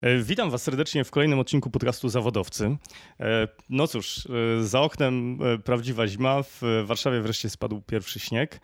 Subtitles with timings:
[0.00, 2.76] E, witam Was serdecznie w kolejnym odcinku podcastu Zawodowcy.
[3.20, 4.28] E, no cóż,
[4.60, 8.60] e, za oknem prawdziwa zima, w Warszawie wreszcie spadł pierwszy śnieg.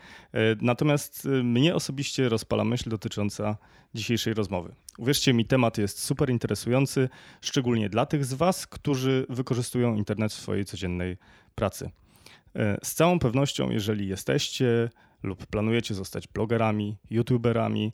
[0.61, 3.57] Natomiast mnie osobiście rozpala myśl dotycząca
[3.95, 4.75] dzisiejszej rozmowy.
[4.99, 7.09] Uwierzcie mi, temat jest super interesujący,
[7.41, 11.17] szczególnie dla tych z Was, którzy wykorzystują internet w swojej codziennej
[11.55, 11.91] pracy.
[12.83, 14.91] Z całą pewnością, jeżeli jesteście
[15.25, 17.93] lub planujecie zostać blogerami, youtuberami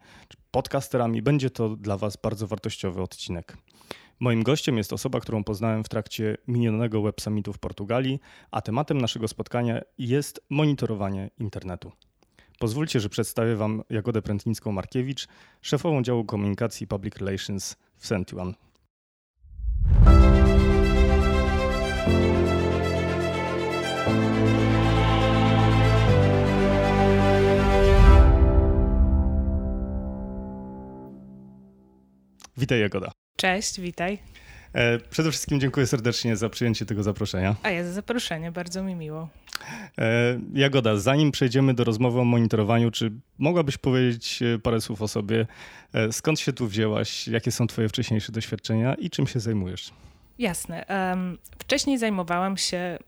[0.51, 3.57] podcasterami, będzie to dla Was bardzo wartościowy odcinek.
[4.21, 8.21] Moim gościem jest osoba, którą poznałem w trakcie minionego Web Summitu w Portugalii,
[8.51, 11.93] a tematem naszego spotkania jest monitorowanie internetu.
[12.59, 15.29] Pozwólcie, że przedstawię Wam Jagodę Prętlińską-Markiewicz,
[15.63, 18.55] szefową działu komunikacji Public Relations w Sentuan.
[32.61, 33.13] Witaj Jagoda.
[33.37, 34.19] Cześć, witaj.
[34.73, 37.57] E, przede wszystkim dziękuję serdecznie za przyjęcie tego zaproszenia.
[37.63, 39.29] A ja za zaproszenie, bardzo mi miło.
[39.99, 45.09] E, Jagoda, zanim przejdziemy do rozmowy o monitorowaniu, czy mogłabyś powiedzieć e, parę słów o
[45.09, 45.47] sobie?
[46.11, 47.29] Skąd się tu wzięłaś?
[47.29, 49.91] Jakie są Twoje wcześniejsze doświadczenia i czym się zajmujesz?
[50.39, 50.85] Jasne.
[51.59, 52.99] Wcześniej zajmowałam się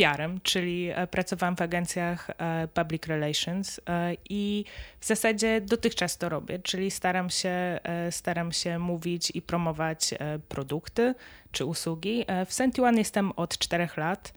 [0.00, 4.64] PR-em, czyli e, pracowałam w agencjach e, public relations e, i
[5.00, 10.14] w zasadzie dotychczas to robię, czyli staram się, staram się mówić i promować
[10.48, 11.14] produkty
[11.52, 12.24] czy usługi.
[12.46, 14.32] W Sentuan jestem od czterech lat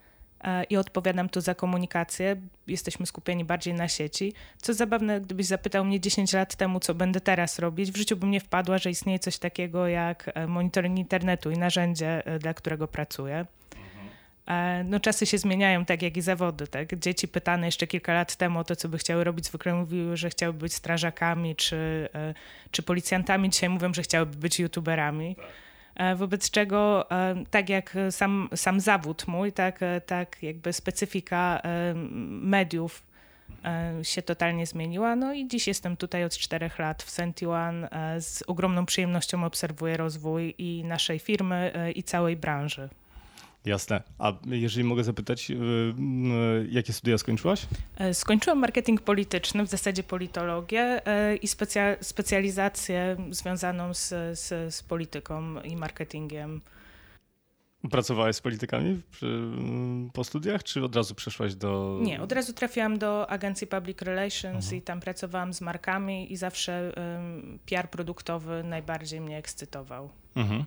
[0.70, 2.36] i odpowiadam tu za komunikację.
[2.68, 4.34] Jesteśmy skupieni bardziej na sieci.
[4.62, 8.32] Co zabawne, gdybyś zapytał mnie 10 lat temu, co będę teraz robić, w życiu bym
[8.32, 13.46] nie wpadła, że istnieje coś takiego jak monitoring internetu i narzędzie, dla którego pracuję.
[14.48, 16.68] E, no, czasy się zmieniają, tak jak i zawody.
[16.68, 17.00] Tak?
[17.00, 20.30] Dzieci pytane jeszcze kilka lat temu o to, co by chciały robić, zwykle mówiły, że
[20.30, 22.34] chciały być strażakami czy, e,
[22.72, 23.50] czy policjantami.
[23.50, 25.36] Dzisiaj mówią, że chciałyby być youtuberami.
[25.96, 27.10] E, wobec czego,
[27.52, 31.62] tak jak sam, sam zawód mój, tak, tak jakby specyfika
[32.26, 33.04] mediów
[34.04, 35.16] się totalnie zmieniła.
[35.16, 37.88] No i dziś jestem tutaj od czterech lat w Sentiwan.
[38.20, 42.90] Z ogromną przyjemnością obserwuję rozwój i naszej firmy, i całej branży.
[43.66, 44.04] Jasne.
[44.20, 47.66] A jeżeli mogę zapytać, y, y, jakie studia skończyłaś?
[47.98, 54.10] E, skończyłam marketing polityczny, w zasadzie politologię e, i specja specjalizację związaną z,
[54.40, 56.62] z, z polityką i marketingiem.
[57.92, 59.52] Pracowałeś z politykami przy,
[60.14, 62.00] po studiach, czy od razu przeszłaś do.
[62.02, 64.78] Nie, od razu trafiłam do agencji Public Relations mhm.
[64.78, 70.10] i tam pracowałam z markami i zawsze um, PR produktowy najbardziej mnie ekscytował.
[70.36, 70.66] Mhm.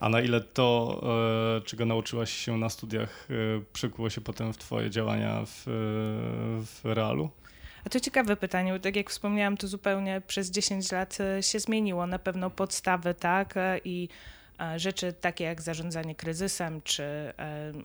[0.00, 1.00] A na ile to,
[1.58, 3.34] e, czego nauczyłaś się na studiach, e,
[3.72, 5.62] przekuło się potem w Twoje działania w,
[6.62, 7.30] w realu?
[7.86, 11.60] A to ciekawe pytanie, bo tak jak wspomniałam, to zupełnie przez 10 lat e, się
[11.60, 12.06] zmieniło.
[12.06, 13.54] Na pewno podstawy, tak,
[13.84, 14.08] i
[14.76, 17.32] rzeczy takie jak zarządzanie kryzysem, czy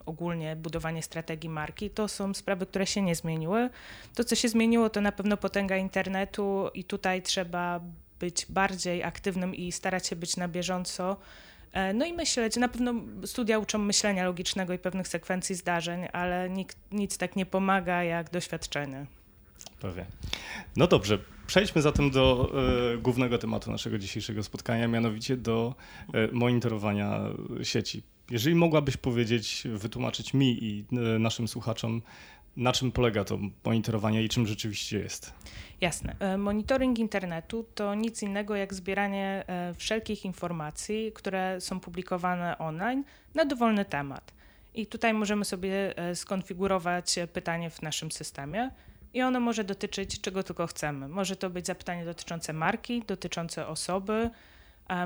[0.05, 3.69] ogólnie budowanie strategii marki, to są sprawy, które się nie zmieniły.
[4.15, 7.79] To, co się zmieniło, to na pewno potęga internetu i tutaj trzeba
[8.19, 11.17] być bardziej aktywnym i starać się być na bieżąco.
[11.73, 12.93] E, no i myśleć, na pewno
[13.25, 18.29] studia uczą myślenia logicznego i pewnych sekwencji zdarzeń, ale nikt, nic tak nie pomaga jak
[18.29, 19.05] doświadczenie.
[19.81, 20.05] Pewnie.
[20.75, 22.51] No dobrze, przejdźmy zatem do
[22.93, 25.75] y, głównego tematu naszego dzisiejszego spotkania, mianowicie do
[26.15, 27.19] y, monitorowania
[27.63, 28.03] sieci.
[28.31, 32.01] Jeżeli mogłabyś powiedzieć, wytłumaczyć mi i y, naszym słuchaczom,
[32.57, 35.33] na czym polega to monitorowanie i czym rzeczywiście jest?
[35.81, 36.15] Jasne.
[36.19, 43.03] E, monitoring internetu to nic innego jak zbieranie e, wszelkich informacji, które są publikowane online
[43.35, 44.33] na dowolny temat.
[44.73, 48.71] I tutaj możemy sobie e, skonfigurować pytanie w naszym systemie
[49.13, 51.07] i ono może dotyczyć czego tylko chcemy.
[51.07, 54.29] Może to być zapytanie dotyczące marki, dotyczące osoby,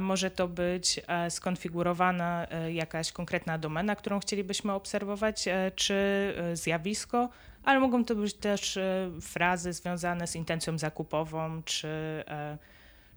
[0.02, 7.30] może to być skonfigurowana jakaś konkretna domena, którą chcielibyśmy obserwować, czy zjawisko,
[7.64, 11.88] ale mogą to być też e, frazy związane z intencją zakupową, czy,
[12.28, 12.58] e,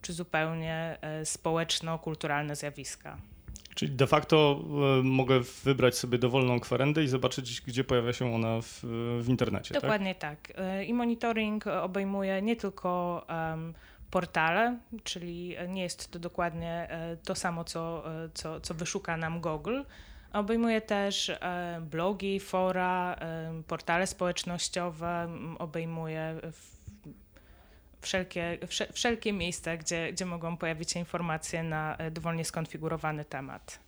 [0.03, 3.17] czy zupełnie e, społeczno-kulturalne zjawiska.
[3.75, 4.61] Czyli de facto
[5.03, 8.81] mogę wybrać sobie dowolną kwerendę i zobaczyć, gdzie pojawia się ona w,
[9.23, 9.75] w internecie.
[9.75, 9.83] Tak?
[9.83, 10.53] Dokładnie tak?
[10.53, 10.87] tak.
[10.87, 13.75] I monitoring obejmuje nie tylko um,
[14.11, 16.89] portale, czyli nie jest to dokładnie
[17.25, 18.05] to samo, co,
[18.35, 19.81] co, co wyszuka nam Google,
[20.37, 26.41] Obejmuje też e, blogi, fora, e, portale społecznościowe, obejmuje
[28.07, 28.59] wszelkie,
[28.93, 33.81] wszelkie miejsca, gdzie, gdzie mogą pojawić się informacje na e, dowolnie skonfigurowany temat.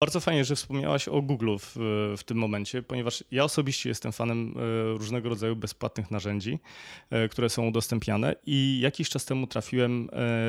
[0.00, 1.72] Bardzo fajnie, że wspomniałaś o Google w,
[2.18, 6.58] w, tym momencie, ponieważ ja osobiście jestem fanem e, różnego rodzaju bezpłatnych narzędzi,
[7.10, 10.08] e, które są udostępniane i jakiś czas temu trafiłem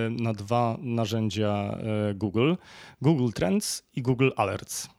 [0.09, 1.77] na dwa narzędzia
[2.15, 2.53] Google:
[3.01, 4.96] Google Trends i Google Alerts.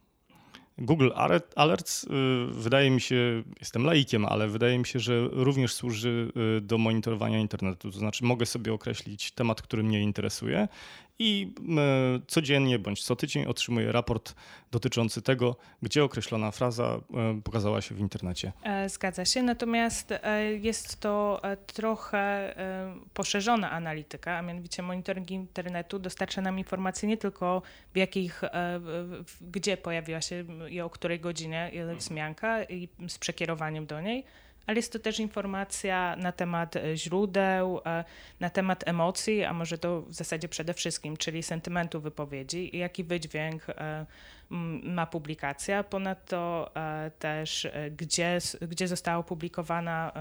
[0.81, 1.09] Google
[1.55, 2.05] Alerts
[2.51, 6.31] wydaje mi się, jestem laikiem, ale wydaje mi się, że również służy
[6.61, 7.91] do monitorowania internetu.
[7.91, 10.67] To znaczy, mogę sobie określić temat, który mnie interesuje
[11.19, 14.35] i e, codziennie bądź co tydzień otrzymuję raport
[14.71, 18.51] dotyczący tego, gdzie określona fraza e, pokazała się w internecie.
[18.63, 20.13] E, zgadza się, natomiast
[20.61, 21.41] jest to
[21.73, 22.55] trochę
[23.13, 27.61] poszerzona analityka, a mianowicie monitoring internetu dostarcza nam informacji nie tylko
[27.93, 28.41] w jakich,
[29.41, 34.25] gdzie pojawiła się i o której godzinie wzmianka i z przekierowaniem do niej,
[34.69, 38.03] ale jest to też informacja na temat e, źródeł, e,
[38.39, 43.69] na temat emocji, a może to w zasadzie przede wszystkim, czyli sentymentu wypowiedzi, jaki wydźwięk
[43.69, 44.05] e,
[44.83, 45.83] ma publikacja.
[45.83, 46.71] Ponadto
[47.19, 47.67] też
[47.97, 50.11] gdzie, gdzie została opublikowana,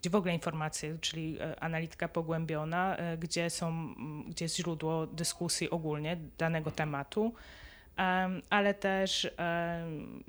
[0.00, 3.94] gdzie w ogóle informacje, czyli analityka pogłębiona, gdzie, są,
[4.28, 7.34] gdzie jest źródło dyskusji ogólnie danego tematu
[8.50, 9.30] ale też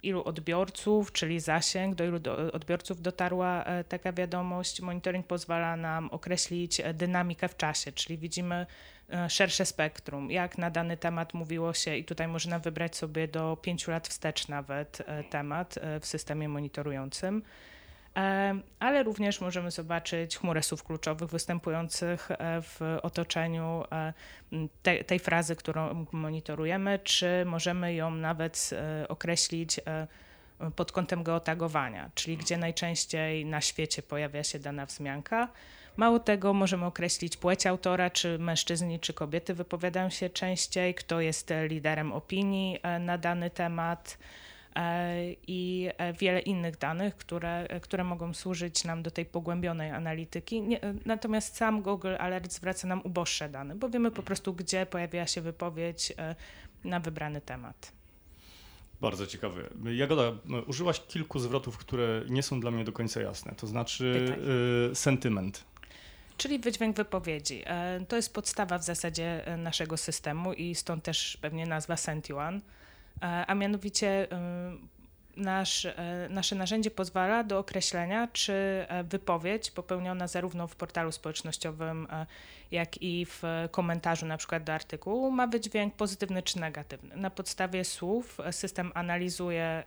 [0.04, 2.20] ilu odbiorców, czyli zasięg, do ilu
[2.54, 4.82] odbiorców dotarła e, taka wiadomość.
[4.82, 8.66] Monitoring pozwala nam określić e, dynamikę w czasie, czyli widzimy
[9.10, 13.58] e, szersze spektrum, jak na dany temat mówiło się i tutaj można wybrać sobie do
[13.62, 17.44] pięciu lat wstecz nawet temat w systemie monitorującym
[18.80, 24.14] ale również możemy zobaczyć chmurę słów kluczowych występujących e, w otoczeniu e,
[24.84, 29.80] te, tej frazy, którą monitorujemy, czy możemy ją nawet e, określić
[30.76, 35.48] pod kątem geotagowania, czyli gdzie najczęściej na świecie pojawia się dana wzmianka.
[35.98, 41.54] Mało tego, możemy określić płeć autora, czy mężczyźni, czy kobiety wypowiadają się częściej, kto jest
[41.68, 44.18] liderem opinii na dany temat.
[44.78, 50.62] E, i e, wiele innych danych, które, które mogą służyć nam do tej pogłębionej analityki.
[50.62, 55.28] Nie, natomiast sam Google Alert zwraca nam uboższe dane, bo wiemy po prostu, gdzie pojawia
[55.28, 56.36] się wypowiedź e,
[56.84, 57.92] na wybrany temat.
[59.02, 59.64] Bardzo ciekawe.
[59.94, 60.32] Jagoda,
[60.68, 63.54] użyłaś kilku zwrotów, które nie są dla mnie do końca jasne.
[63.58, 64.38] To znaczy
[64.92, 65.64] y, sentyment.
[66.38, 67.64] Czyli wydźwięk wypowiedzi.
[68.08, 72.62] To jest podstawa w zasadzie naszego systemu i stąd też pewnie nazwa Sentiwan.
[73.22, 74.28] E, a mianowicie
[75.38, 82.08] nasz, e, nasze narzędzie pozwala do określenia, czy e, wypowiedź popełniona zarówno w portalu społecznościowym,
[82.72, 87.16] jak i w komentarzu na przykład do artykułu ma wydźwięk pozytywny czy negatywny.
[87.16, 89.84] Na podstawie słów system analizuje,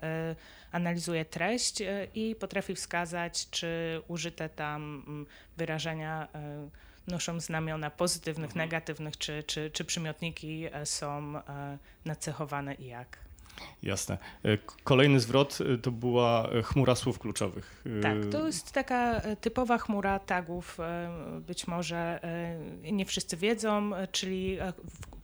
[0.73, 1.83] analizuje treść
[2.15, 5.05] i potrafi wskazać, czy użyte tam
[5.57, 6.29] wyrażenia
[7.11, 8.69] noszą znamiona pozytywnych, mhm.
[8.69, 13.19] negatywnych, czy, czy, czy przymiotniki e, są e, nacechowane i jak.
[13.83, 14.19] Jasne.
[14.45, 17.85] E, kolejny zwrot to była chmura słów kluczowych.
[18.03, 20.79] Tak, to jest taka typowa chmura tagów.
[21.41, 22.21] Być może
[22.93, 24.59] nie wszyscy wiedzą, czyli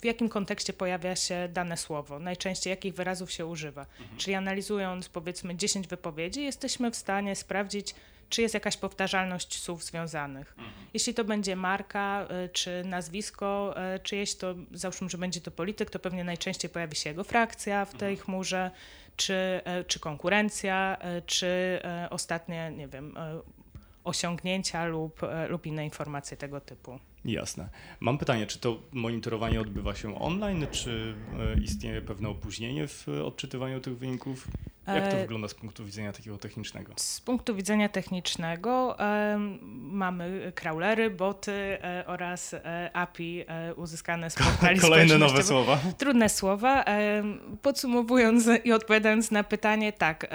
[0.01, 3.87] w jakim kontekście pojawia się dane słowo, najczęściej jakich wyrazów się używa.
[4.01, 4.19] Mhm.
[4.19, 7.95] Czyli analizując powiedzmy 10 wypowiedzi, jesteśmy w stanie sprawdzić,
[8.29, 10.55] czy jest jakaś powtarzalność słów związanych.
[10.59, 10.73] Mhm.
[10.95, 15.91] Jeśli to będzie marka, y, czy nazwisko y, czyjeś, to załóżmy, że będzie to polityk,
[15.91, 18.25] to pewnie najczęściej pojawi się jego frakcja w tej mhm.
[18.25, 18.71] chmurze,
[19.17, 20.97] czy, y, czy konkurencja,
[21.27, 21.81] czy
[22.11, 23.15] ostatnie, nie wiem,
[24.05, 26.99] osiągnięcia lub, lub inne informacje tego typu.
[27.25, 27.69] Jasne.
[28.01, 31.15] Mam pytanie, czy to monitorowanie odbywa się online, czy
[31.63, 34.49] istnieje pewne opóźnienie w odczytywaniu tych wyników?
[34.87, 36.93] Jak to e, wygląda z punktu widzenia takiego technicznego?
[36.97, 38.97] Z punktu widzenia technicznego
[39.73, 43.45] mamy crawlery, boty e, oraz e, API
[43.77, 45.79] uzyskane z portali Kolejne nowe słowa.
[45.99, 46.85] Trudne słowa.
[47.63, 50.27] podsumowując i odpowiadając na pytanie, tak,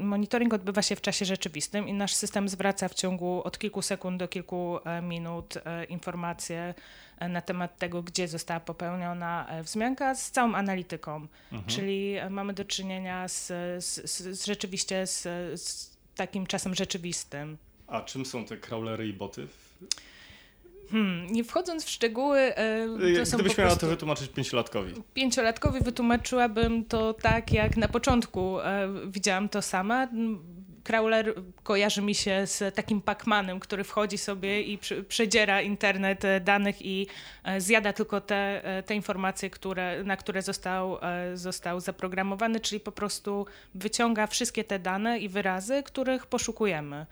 [0.00, 4.18] monitoring odbywa się w czasie rzeczywistym i nasz system zwraca w ciągu od kilku sekund
[4.18, 5.54] do kilku minut
[5.88, 6.74] informacje
[7.28, 11.26] na temat tego, gdzie została popełniona e, wzmianka z całą analityką.
[11.52, 11.64] Mhm.
[11.66, 13.46] Czyli e, mamy do czynienia z,
[13.84, 15.22] z, z rzeczywiście z,
[15.62, 17.56] z, takim czasem rzeczywistym.
[17.86, 19.46] A czym są te crawlery i boty?
[20.90, 22.86] Hmm, nie wchodząc w szczegóły, e,
[23.16, 24.94] to są Gdybyś miała to wytłumaczyć pięciolatkowi.
[25.14, 28.56] Pięciolatkowi wytłumaczyłabym to tak, jak na początku
[29.06, 30.08] widziałam to sama
[30.84, 36.82] crawler kojarzy mi się z takim Pacmanem, który wchodzi sobie i przedziera internet e, danych
[36.82, 37.06] i
[37.44, 40.98] e, zjada tylko te, e, te informacje, które, na które został,
[41.34, 47.06] został zaprogramowany, czyli po prostu wyciąga wszystkie te dane i wyrazy, których poszukujemy.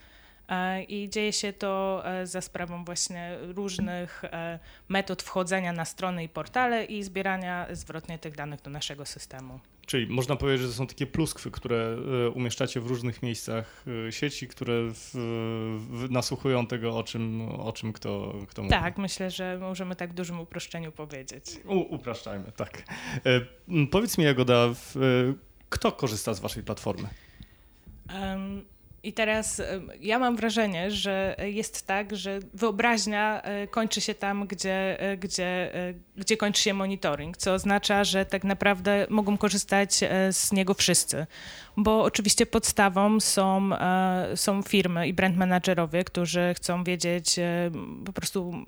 [0.88, 4.22] I dzieje się to za sprawą właśnie różnych
[4.88, 9.60] metod wchodzenia na strony i portale i zbierania zwrotnie tych danych do naszego systemu.
[9.90, 14.12] Czyli można powiedzieć, że to są takie pluskwy, które e, umieszczacie w różnych miejscach e,
[14.12, 15.10] sieci, które w,
[15.78, 18.74] w, nasłuchują tego, o czym, o czym kto, kto mówi.
[18.74, 21.44] Tak, myślę, że możemy tak w dużym uproszczeniu powiedzieć.
[21.64, 22.82] U, upraszczajmy, tak.
[23.26, 23.40] E,
[23.90, 24.96] powiedz mi, Jagoda, w,
[25.68, 27.08] kto korzysta z waszej platformy?
[28.14, 28.64] Um,
[29.02, 29.62] i teraz
[30.00, 35.72] ja mam wrażenie, że jest tak, że wyobraźnia e, kończy się tam, gdzie, e, gdzie,
[36.16, 39.94] gdzie kończy się monitoring, co oznacza, że tak naprawdę mogą korzystać
[40.30, 41.26] z niego wszyscy.
[41.76, 43.70] Bo oczywiście podstawą są,
[44.34, 47.36] są firmy i brand managerowie, którzy chcą wiedzieć
[48.04, 48.64] po prostu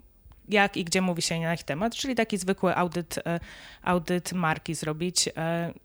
[0.49, 3.41] jak i gdzie mówi się na ich temat, czyli taki zwykły audyt, e,
[3.83, 5.33] audyt marki zrobić e,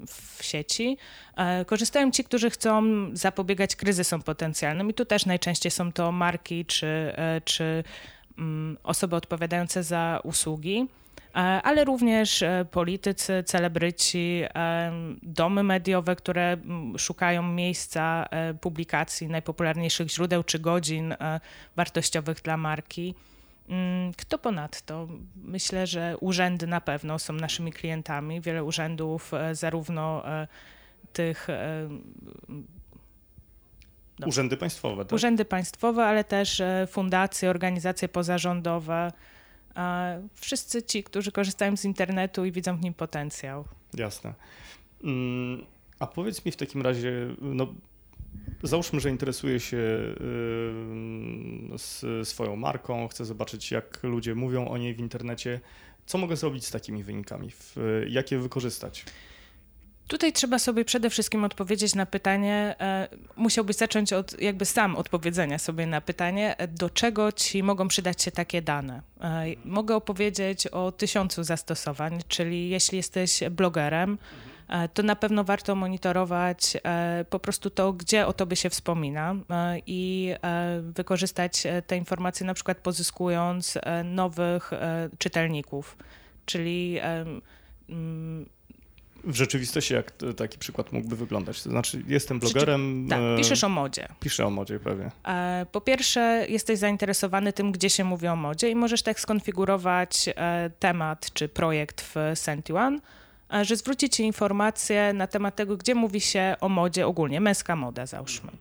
[0.08, 0.98] w sieci.
[1.36, 2.84] E, korzystają ci, którzy chcą
[3.14, 7.14] zapobiegać kryzysom potencjalnym i tu też najczęściej są to marki czy,
[7.46, 7.84] czy
[8.38, 10.88] mm, osoby odpowiadające za usługi
[11.64, 14.44] ale również politycy, celebryci,
[15.24, 18.26] domy mediowe, które mm, szukają miejsca
[18.62, 21.16] publikacji najpopularniejszych źródeł czy godzin
[21.76, 23.16] wartościowych dla marki.
[23.70, 25.08] Mm, kto ponadto?
[25.36, 28.42] Myślę, że urzędy na pewno są naszymi klientami.
[28.42, 30.48] Wiele urzędów, e, zarówno e,
[31.14, 31.50] tych.
[31.50, 31.90] E,
[34.20, 35.14] no, urzędy państwowe, tak?
[35.14, 39.12] Urzędy państwowe, ale też fundacje, organizacje pozarządowe.
[40.34, 43.66] Wszyscy ci, którzy korzystają z internetu i widzą w nim potencjał.
[43.94, 44.34] Jasne.
[45.04, 45.66] Mm,
[46.00, 47.74] a powiedz mi w takim razie, no,
[48.64, 49.88] Załóżmy, że interesuje się
[52.24, 55.60] swoją marką, chcę zobaczyć, jak ludzie mówią o niej w internecie.
[56.06, 57.52] Co mogę zrobić z takimi wynikami?
[58.08, 59.06] Jak je wykorzystać?
[60.08, 65.58] Tutaj trzeba sobie przede wszystkim odpowiedzieć na pytanie, e, musiałbyś zacząć od jakby sam odpowiedzenia
[65.60, 69.02] sobie na pytanie, do czego ci mogą przydać się takie dane.
[69.22, 74.57] E, mogę opowiedzieć o tysiącu zastosowań, czyli jeśli jesteś blogerem, E,
[74.94, 79.80] to na pewno warto monitorować e, po prostu to, gdzie o tobie się wspomina e,
[79.88, 80.34] i
[80.82, 84.72] wykorzystać te informacje na przykład pozyskując nowych
[85.18, 85.98] czytelników,
[86.46, 87.00] czyli
[87.90, 88.50] mm,
[89.24, 91.64] w rzeczywistości jak taki przykład mógłby wyglądać?
[91.64, 93.08] To znaczy, jestem blogerem.
[93.10, 94.08] Tak, piszesz o modzie.
[94.20, 95.12] Piszę o modzie, pewnie.
[95.72, 100.30] Po pierwsze, jesteś zainteresowany tym, gdzie się mówi o modzie, i możesz tak skonfigurować
[100.80, 103.02] temat czy projekt w Sentiwan,
[103.62, 108.06] że zwróci ci informacje na temat tego, gdzie mówi się o modzie ogólnie, męska moda
[108.06, 108.52] załóżmy.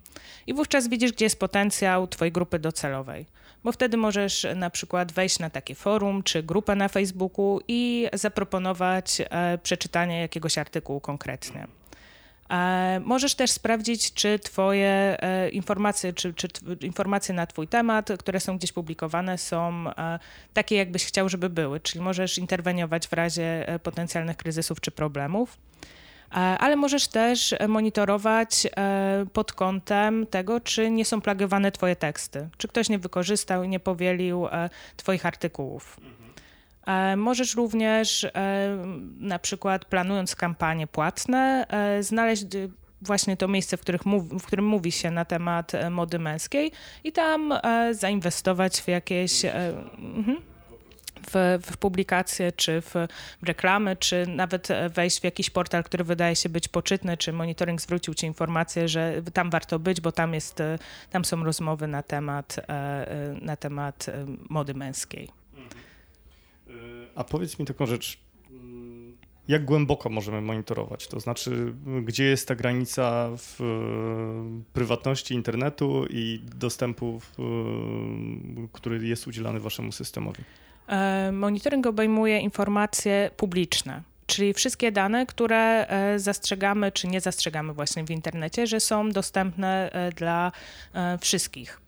[0.46, 3.26] I wówczas widzisz, gdzie jest potencjał twojej grupy docelowej.
[3.64, 9.22] Bo wtedy możesz na przykład wejść na takie forum czy grupę na Facebooku i zaproponować
[9.30, 11.66] e, przeczytanie jakiegoś artykułu konkretnie.
[12.50, 16.48] E, możesz też sprawdzić, czy Twoje e, informacje, czy, czy
[16.80, 20.18] informacje na Twój temat, które są gdzieś publikowane, są e,
[20.54, 21.80] takie, jakbyś chciał, żeby były.
[21.80, 25.58] Czyli możesz interweniować w razie potencjalnych kryzysów czy problemów.
[26.30, 28.66] Ale możesz też monitorować
[29.32, 33.80] pod kątem tego, czy nie są plagiowane Twoje teksty, czy ktoś nie wykorzystał i nie
[33.80, 34.46] powielił
[34.96, 35.96] Twoich artykułów.
[36.86, 38.30] E, możesz również e,
[39.18, 42.46] na przykład planując kampanie płatne e, znaleźć
[43.02, 43.84] właśnie to miejsce, w,
[44.40, 46.72] w którym mówi się na temat mody męskiej
[47.04, 47.54] i tam
[47.92, 50.36] zainwestować w jakieś mhm,
[51.30, 52.94] w, w publikacje, czy w
[53.42, 58.14] reklamy, czy nawet wejść w jakiś portal, który wydaje się być poczytny, czy monitoring zwrócił
[58.14, 60.62] ci informację, że tam warto być, bo tam jest,
[61.10, 62.56] tam są rozmowy na temat,
[63.42, 64.06] na temat
[64.48, 65.45] mody męskiej.
[67.14, 68.18] A powiedz mi taką rzecz,
[69.48, 71.08] jak głęboko możemy monitorować?
[71.08, 73.64] To znaczy, gdzie jest ta granica w e,
[74.72, 77.42] prywatności internetu i dostępu, e,
[78.72, 80.42] który jest udzielany waszemu systemowi?
[80.88, 84.02] E, monitoring obejmuje informacje publiczne.
[84.26, 90.52] Czyli wszystkie dane, które zastrzegamy czy nie zastrzegamy właśnie w internecie, że są dostępne dla
[91.20, 91.80] wszystkich.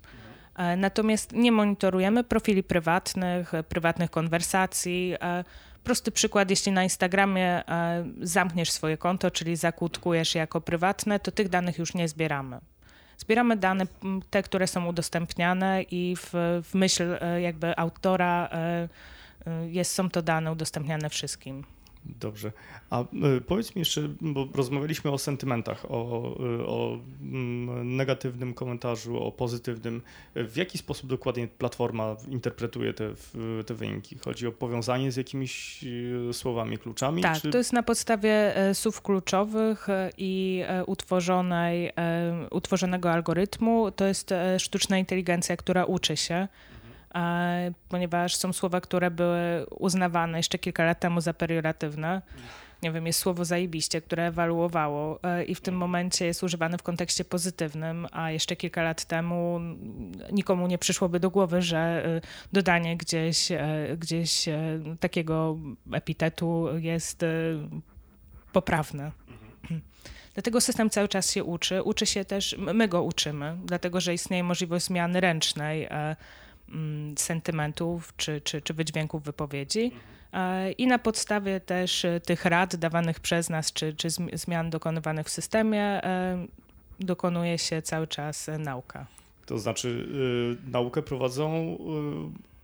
[0.59, 5.15] E, natomiast nie monitorujemy profili prywatnych, prywatnych konwersacji.
[5.21, 5.45] E,
[5.85, 11.49] prosty przykład, jeśli na Instagramie e, zamkniesz swoje konto, czyli zakłódkujesz jako prywatne, to tych
[11.49, 12.61] danych już nie zbieramy.
[13.19, 13.85] Zbieramy dane,
[14.31, 16.31] te, które są udostępniane i w,
[16.65, 18.50] w myśl jakby autora
[19.69, 21.65] jest, są to dane udostępniane wszystkim.
[22.05, 22.52] Dobrze.
[22.90, 23.05] A
[23.47, 25.97] powiedz mi jeszcze, bo rozmawialiśmy o sentymentach, o,
[26.67, 30.02] o, mm, negatywnym komentarzu, o pozytywnym.
[30.35, 33.11] W jaki sposób dokładnie platforma interpretuje te,
[33.67, 34.19] te wyniki?
[34.19, 35.85] Chodzi o powiązanie z jakimiś
[36.33, 37.23] słowami, kluczami?
[37.23, 37.50] Tak, czy...
[37.50, 39.87] to jest na podstawie słów kluczowych
[40.19, 41.93] i utworzonej,
[42.50, 43.90] utworzonego algorytmu.
[43.90, 46.49] To jest sztuczna inteligencja, która uczy się
[47.88, 52.23] ponieważ są słowa, które były uznawane jeszcze kilka lat temu za perioratywne.
[52.83, 56.83] Nie wiem, jest słowo zajebiście, które ewaluowało e, i w tym momencie jest używane w
[56.83, 59.61] kontekście pozytywnym, a jeszcze kilka lat temu
[60.33, 62.21] nikomu nie przyszłoby do głowy, że e,
[62.53, 64.49] dodanie gdzieś, e, gdzieś
[65.00, 65.57] takiego
[65.93, 67.25] epitetu jest
[68.53, 69.12] poprawne.
[70.35, 71.83] Dlatego system cały czas się uczy.
[71.83, 75.88] Uczy się też, my go uczymy, dlatego że istnieje możliwość zmiany ręcznej
[77.17, 79.93] sentymentów czy, czy, czy wydźwięków wypowiedzi.
[80.33, 85.27] E, I na podstawie też e, tych rad dawanych przez nas, czy, czy zmian dokonywanych
[85.27, 86.47] w systemie, e,
[87.01, 89.07] dokonuje się cały czas nauka.
[89.47, 89.89] To znaczy,
[90.67, 91.79] y, naukę prowadzą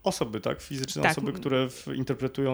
[0.05, 0.61] osoby, tak?
[0.61, 1.11] Fizyczne tak.
[1.11, 2.53] osoby, które interpretują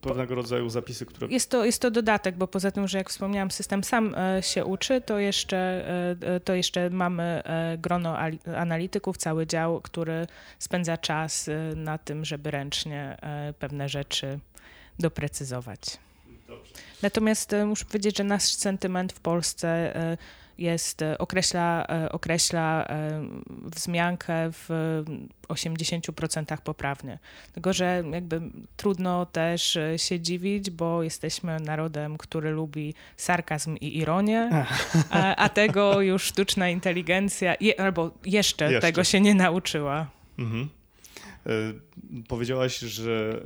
[0.00, 1.26] pewnego rodzaju zapisy, które...
[1.26, 4.64] Jest to, jest to dodatek, bo poza tym, że jak wspomniałam, system sam e, się
[4.64, 7.42] uczy, to jeszcze, e, e, to jeszcze mamy
[7.78, 8.18] grono
[8.56, 10.26] analityków, cały dział, który
[10.58, 13.16] spędza czas na tym, żeby ręcznie
[13.58, 14.38] pewne rzeczy
[14.98, 15.80] doprecyzować.
[16.48, 16.72] Dobrze.
[17.02, 19.94] Natomiast muszę powiedzieć, że nasz sentyment w Polsce
[20.58, 23.22] jest, e, określa, e, określa e,
[23.62, 24.68] wzmiankę w
[25.48, 27.18] 80% poprawnie.
[27.52, 28.40] Tylko, że jakby
[28.76, 34.66] trudno też się dziwić, bo jesteśmy narodem, który lubi sarkazm i ironię,
[35.10, 40.06] a, a tego już sztuczna inteligencja, je, albo jeszcze, jeszcze, tego się nie nauczyła.
[40.38, 40.68] Mhm.
[41.46, 41.50] E,
[42.28, 43.42] powiedziałaś, że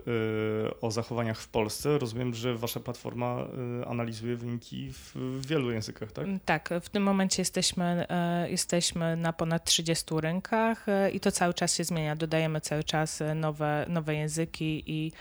[0.67, 1.99] e, o zachowaniach w Polsce.
[1.99, 3.47] Rozumiem, że wasza platforma
[3.83, 6.27] e, analizuje wyniki w wielu językach, tak?
[6.45, 8.07] Tak, w tym momencie jesteśmy,
[8.49, 12.17] jesteśmy na ponad 30 rynkach i to cały czas się zmienia.
[12.17, 15.13] Dodajemy cały czas nowe, nowe języki i,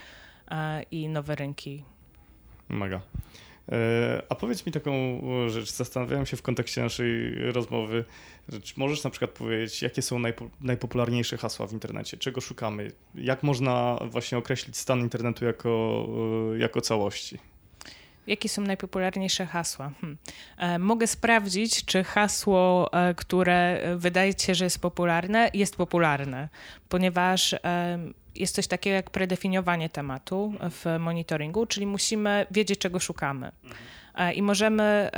[0.90, 1.84] i nowe rynki.
[2.68, 3.00] Mega.
[3.68, 8.04] E, a powiedz mi taką rzecz, zastanawiałem się w kontekście naszej rozmowy,
[8.62, 13.42] czy możesz na przykład powiedzieć, jakie są najpo, najpopularniejsze hasła w internecie, czego szukamy, jak
[13.42, 16.06] można właśnie określić stan internetu jako,
[16.54, 17.38] e, jako całości?
[18.26, 19.90] Jakie są najpopularniejsze hasła?
[20.00, 20.18] Hmm.
[20.58, 26.48] E, mogę sprawdzić, czy hasło, e, które wydaje się, że jest popularne, jest popularne,
[26.88, 27.58] ponieważ e,
[28.40, 33.52] jest coś takiego jak predefiniowanie tematu w monitoringu, czyli musimy wiedzieć, czego szukamy.
[34.14, 35.10] E, I możemy, e,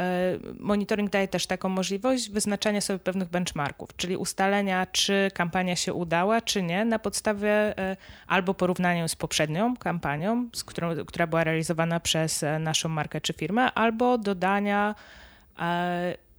[0.58, 6.40] monitoring daje też taką możliwość wyznaczania sobie pewnych benchmarków, czyli ustalenia, czy kampania się udała,
[6.40, 12.00] czy nie, na podstawie e, albo porównania z poprzednią kampanią, z którą, która była realizowana
[12.00, 14.94] przez naszą markę czy firmę, albo dodania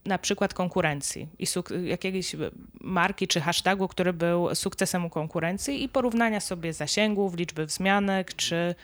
[0.05, 1.45] na przykład konkurencji i
[1.83, 2.35] jakiejś
[2.81, 8.75] marki czy hashtagu, który był sukcesem u konkurencji i porównania sobie zasięgów, liczby wzmianek czy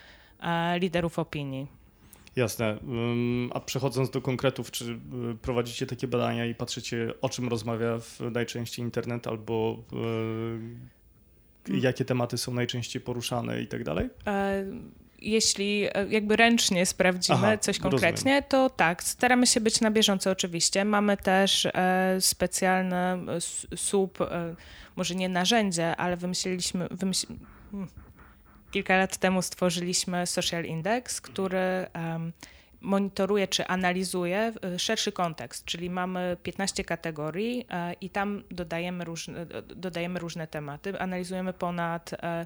[0.80, 1.68] liderów opinii.
[2.36, 2.78] Jasne.
[3.54, 4.98] A przechodząc do konkretów, czy y,
[5.42, 8.00] prowadzicie takie badania i patrzycie, o czym rozmawia
[8.32, 9.78] najczęściej internet, albo
[11.70, 14.10] y, jakie tematy są najczęściej poruszane i tak dalej?
[14.28, 14.66] E,
[15.22, 18.44] jeśli e, jakby ręcznie sprawdzimy Aha, coś konkretnie, rozumiem.
[18.50, 20.86] to tak, staramy się być na bieżąco oczywiście.
[20.86, 23.20] Mamy też e, specjalne
[23.76, 24.18] sub,
[24.96, 27.28] może nie narzędzie, ale wymyśliliśmy, wymyśl,
[27.72, 27.90] hmm,
[28.72, 31.86] kilka lat temu stworzyliśmy Social Index, który
[32.82, 39.46] monitoruje czy analizuje e, szerszy kontekst, czyli mamy 15 kategorii e, i tam dodajemy różne,
[39.76, 41.00] dodajemy różne tematy.
[41.00, 42.46] Analizujemy ponad e,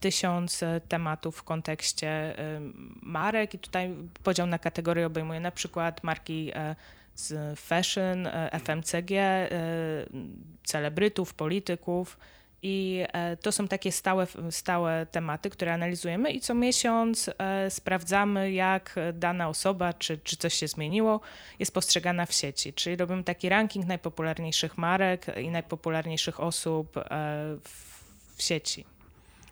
[0.00, 2.36] tysiąc tematów w kontekście
[3.02, 6.52] marek i tutaj podział na kategorie obejmuje na przykład marki
[7.14, 8.28] z fashion,
[8.64, 9.10] FMCG,
[10.64, 12.18] celebrytów, polityków,
[12.66, 18.52] i e, to są takie stałe, stałe tematy, które analizujemy i co miesiąc e, sprawdzamy,
[18.52, 21.20] jak dana osoba, czy, czy coś się zmieniło,
[21.58, 22.72] jest postrzegana w sieci.
[22.72, 27.02] Czyli robimy taki ranking najpopularniejszych marek i najpopularniejszych osób e,
[28.36, 28.84] w sieci.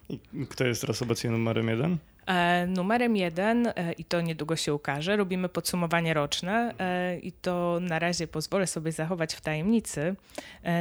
[0.08, 1.98] I kto jest teraz obecnie numerem jeden?
[2.26, 7.78] E, numerem jeden, e, i to niedługo się ukaże, robimy podsumowanie roczne e, i to
[7.80, 10.16] na razie pozwolę sobie zachować w tajemnicy.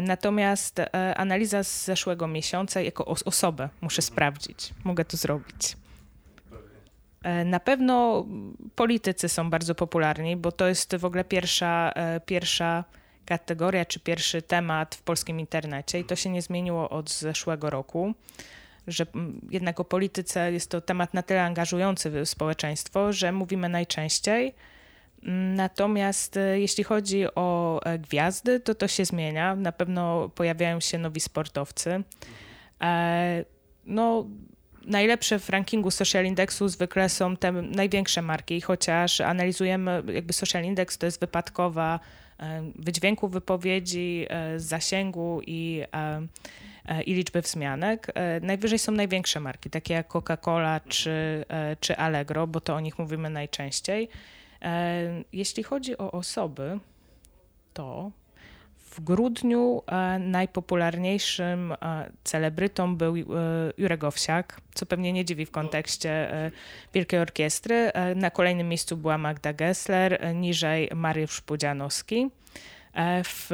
[0.02, 0.82] Natomiast
[1.16, 4.74] analiza z zeszłego miesiąca jako osobę muszę sprawdzić.
[4.84, 5.78] Mogę to zrobić.
[7.46, 8.26] Na pewno
[8.76, 11.94] politycy są bardzo popularni, bo to jest w ogóle pierwsza,
[12.26, 12.84] pierwsza
[13.26, 18.14] kategoria czy pierwszy temat w polskim internecie i to się nie zmieniło od zeszłego roku.
[18.88, 19.06] Że
[19.50, 24.54] jednak o polityce jest to temat na tyle angażujący społeczeństwo, że mówimy najczęściej.
[25.56, 29.56] Natomiast e, jeśli chodzi o e, gwiazdy, to to się zmienia.
[29.56, 32.04] Na pewno pojawiają się nowi sportowcy.
[32.82, 33.46] E,
[33.86, 34.28] no,
[34.86, 40.98] najlepsze w rankingu Social Indexu zwykle są te największe marki, chociaż analizujemy jakby Social Index
[40.98, 42.00] to jest wypadkowa
[42.76, 45.84] wydźwięku wypowiedzi, zasięgu i,
[47.06, 48.08] i liczby wzmianek.
[48.42, 51.46] Najwyżej są największe marki, takie jak Coca-Cola czy,
[51.80, 54.10] czy Allegro, bo to o nich mówimy najczęściej.
[55.34, 56.80] Jeśli chodzi o osoby,
[57.74, 58.12] to
[58.92, 61.76] w grudniu e, najpopularniejszym e,
[62.24, 63.24] celebrytą był e,
[63.78, 66.32] Jurek Owsiak, co pewnie nie dziwi w kontekście
[66.94, 67.92] Wielkiej Orkiestry.
[68.16, 72.30] Na kolejnym miejscu była Magda Gessler, niżej Mariusz Pudzianowski.
[73.24, 73.50] W,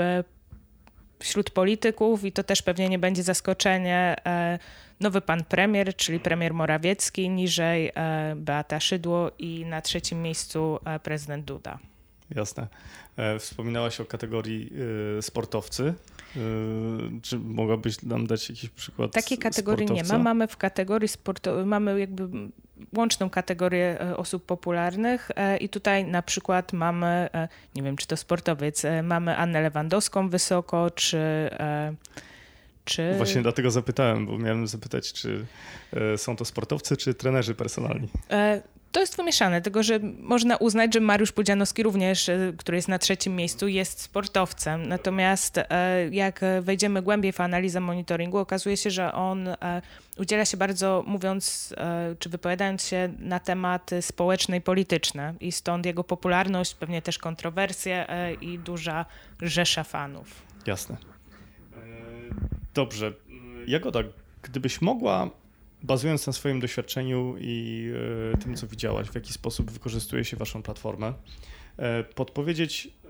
[1.20, 4.16] wśród polityków, i to też pewnie nie będzie zaskoczenie,
[5.00, 7.92] nowy pan premier, czyli premier Morawiecki, niżej
[8.36, 11.80] Beata Szydło i na trzecim miejscu prezydent Duda.
[12.36, 12.68] Jasne.
[13.18, 14.72] E, wspominałaś o kategorii
[15.18, 15.94] e, sportowcy.
[16.36, 16.40] E,
[17.22, 19.12] czy mogłabyś nam dać jakiś przykład?
[19.12, 20.14] Takiej kategorii sportowca?
[20.14, 20.24] nie ma.
[20.24, 22.30] Mamy w kategorii sportowej, mamy jakby
[22.98, 25.32] łączną kategorię osób popularnych.
[25.60, 27.30] I tutaj na przykład mamy,
[27.76, 31.50] nie wiem czy to sportowiec, mamy Annę Lewandowską wysoko, czy...
[32.86, 33.14] Czy...
[33.18, 35.46] Właśnie dlatego zapytałem, bo miałem zapytać, czy
[36.18, 38.10] są to sportowcy, czy trenerzy personalni
[38.92, 43.00] to jest wymieszane, tylko że można uznać, że Mariusz Pudzianowski również, e, który jest na
[43.00, 44.88] trzecim miejscu, jest sportowcem.
[44.88, 49.82] Natomiast e, jak wejdziemy głębiej w analizę monitoringu, okazuje się, że on e,
[50.18, 51.74] udziela się bardzo, mówiąc
[52.20, 55.34] czy wypowiadając się na tematy społeczne i polityczne.
[55.40, 58.08] I stąd jego popularność, pewnie też kontrowersje
[58.42, 59.06] i duża
[59.42, 60.42] rzesza fanów.
[60.68, 60.98] Jasne.
[62.74, 63.14] Dobrze.
[63.68, 64.00] Jagoda,
[64.42, 65.30] gdybyś mogła
[65.84, 67.88] bazując na swoim doświadczeniu i
[68.34, 71.14] e, tym, co widziałaś, w jaki sposób wykorzystuje się Waszą platformę,
[71.78, 73.10] e, podpowiedzieć, e,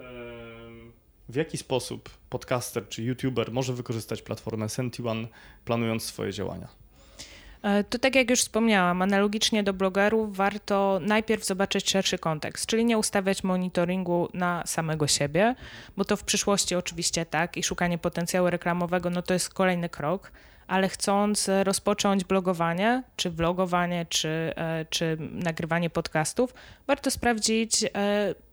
[1.29, 5.27] w jaki sposób podcaster czy youtuber może wykorzystać platformę Senti1,
[5.65, 6.67] planując swoje działania.
[7.89, 12.97] To tak jak już wspomniałam, analogicznie do blogerów warto najpierw zobaczyć szerszy kontekst, czyli nie
[12.97, 15.55] ustawiać monitoringu na samego siebie,
[15.97, 20.31] bo to w przyszłości oczywiście tak i szukanie potencjału reklamowego, no to jest kolejny krok,
[20.67, 26.53] ale chcąc rozpocząć blogowanie, czy vlogowanie, czy, e, czy nagrywanie podcastów,
[26.87, 27.89] warto sprawdzić, e,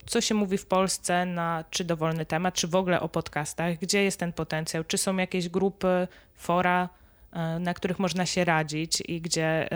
[0.06, 4.04] co się mówi w Polsce na czy dowolny temat, czy w ogóle o podcastach, gdzie
[4.04, 6.88] jest ten potencjał, czy są jakieś grupy, fora,
[7.32, 9.68] e, na których można się radzić i gdzie,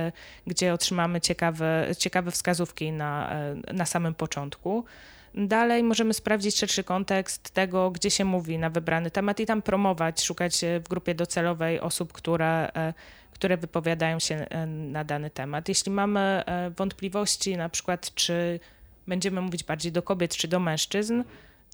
[0.46, 3.30] gdzie otrzymamy ciekawe, ciekawe wskazówki na,
[3.72, 4.84] na samym początku.
[5.34, 10.24] Dalej możemy sprawdzić szerszy kontekst tego, gdzie się mówi na wybrany temat i tam promować,
[10.24, 12.94] szukać e, w grupie docelowej osób, które, e,
[13.32, 15.68] które wypowiadają się e, na dany temat.
[15.68, 16.44] Jeśli mamy
[16.76, 18.60] wątpliwości, na przykład, czy
[19.06, 21.22] będziemy mówić bardziej do kobiet czy do mężczyzn,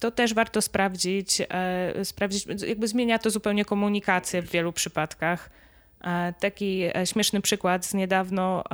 [0.00, 1.42] to też warto sprawdzić,
[2.04, 5.50] sprawdzić, jakby zmienia to zupełnie komunikację w wielu przypadkach.
[6.40, 8.64] Taki śmieszny przykład z niedawno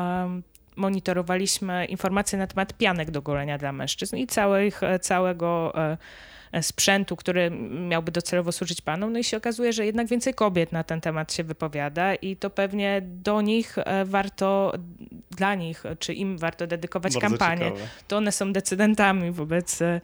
[0.81, 5.97] monitorowaliśmy informacje na temat pianek do golenia dla mężczyzn i całych, całego e,
[6.63, 7.51] sprzętu, który
[7.89, 9.13] miałby docelowo służyć panom.
[9.13, 12.51] No i się okazuje, że jednak więcej kobiet na ten temat się wypowiada i to
[12.51, 14.73] pewnie do nich e, warto,
[15.31, 17.65] dla nich, czy im warto dedykować Bardzo kampanię.
[17.65, 17.89] Ciekawe.
[18.09, 20.01] To one są decydentami wobec, e,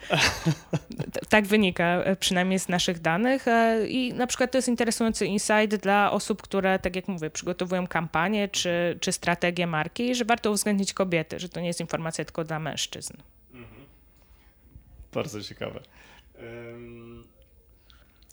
[1.29, 3.47] tak wynika e, przynajmniej z naszych danych
[3.89, 8.49] i na przykład to jest interesujący insight dla osób, które, tak jak mówię, przygotowują kampanię
[8.49, 12.59] czy, czy strategię marki, że warto uwzględnić kobiety, że to nie jest informacja tylko dla
[12.59, 13.17] mężczyzn.
[13.55, 13.85] Mhm.
[15.13, 15.81] Bardzo ciekawe.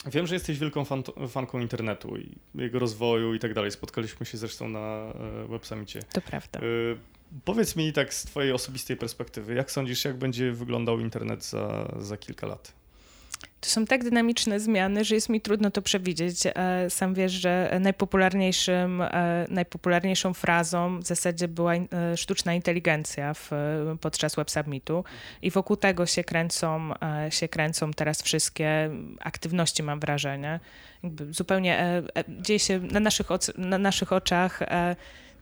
[0.05, 3.71] Wiem, że jesteś wielką fan, fanką internetu i jego rozwoju i tak dalej.
[3.71, 5.99] Spotkaliśmy się zresztą na e, websamicie.
[6.13, 6.59] To prawda.
[6.59, 6.63] E,
[7.45, 12.17] powiedz mi tak z twojej osobistej perspektywy, jak sądzisz, jak będzie wyglądał internet za, za
[12.17, 12.82] kilka lat?
[13.63, 16.35] To są tak dynamiczne zmiany, że jest mi trudno to przewidzieć.
[16.45, 23.51] E, sam wiesz, że najpopularniejszym, e, najpopularniejszą frazą w zasadzie była e, sztuczna inteligencja w,
[24.01, 25.03] podczas Web Submitu
[25.41, 26.93] i wokół tego się kręcą,
[27.29, 30.59] się kręcą teraz wszystkie aktywności, mam wrażenie.
[31.03, 34.59] Jakby zupełnie dzieje się na naszych, na naszych oczach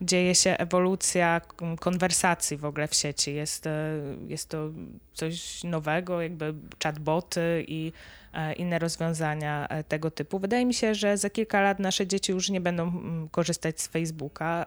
[0.01, 1.41] dzieje się ewolucja
[1.79, 3.35] konwersacji w ogóle w sieci.
[3.35, 4.69] Jest, e, jest to
[5.13, 7.91] coś nowego, jakby chatboty i
[8.33, 10.39] e, inne rozwiązania e, tego typu.
[10.39, 12.91] Wydaje mi się, że za kilka lat nasze dzieci już nie będą
[13.31, 14.65] korzystać z Facebooka.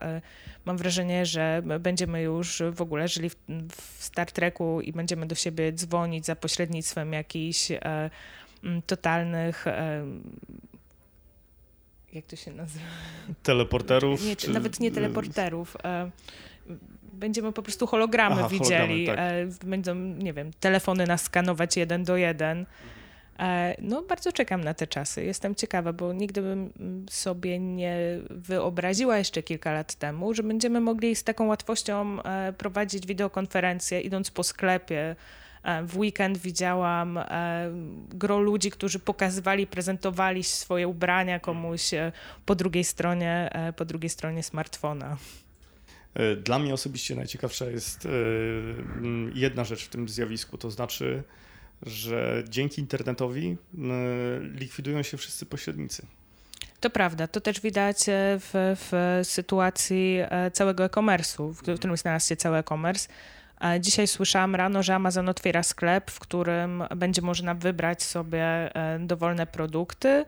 [0.64, 3.30] Mam wrażenie, że będziemy już w ogóle żyli
[3.70, 7.68] w Star Treku i będziemy do siebie dzwonić za pośrednictwem jakichś
[8.86, 9.64] totalnych
[12.14, 12.84] jak to się nazywa?
[13.42, 14.24] Teleporterów?
[14.24, 14.50] Nie, czy...
[14.50, 15.76] Nawet nie teleporterów.
[17.12, 19.06] Będziemy po prostu hologramy Aha, widzieli.
[19.06, 19.68] Hologramy, tak.
[19.68, 22.66] Będą, nie wiem, telefony nas skanować jeden do jeden.
[23.38, 25.24] E, no, bardzo czekam na te czasy.
[25.24, 26.72] Jestem ciekawa, bo nigdy bym
[27.10, 27.96] sobie nie
[28.30, 34.30] wyobraziła jeszcze kilka lat temu, że będziemy mogli z taką łatwością e, prowadzić wideokonferencje, idąc
[34.30, 35.16] po sklepie.
[35.64, 37.18] E, w weekend widziałam
[38.08, 41.90] gro ludzi, którzy pokazywali, prezentowali swoje ubrania komuś
[42.46, 45.16] po drugiej stronie, po drugiej stronie smartfona.
[46.42, 48.08] Dla mnie osobiście najciekawsza jest
[49.34, 51.22] jedna rzecz w tym zjawisku, to znaczy
[51.82, 53.56] że dzięki internetowi
[54.54, 56.06] likwidują się wszyscy pośrednicy.
[56.80, 62.28] To prawda, to też widać e, w, w sytuacji e, całego e-commerce'u, w którym znalazł
[62.28, 63.08] się cały e-commerce.
[63.80, 69.46] Dzisiaj słyszałam rano, że Amazon otwiera sklep, w którym będzie można wybrać sobie e, dowolne
[69.46, 70.24] produkty,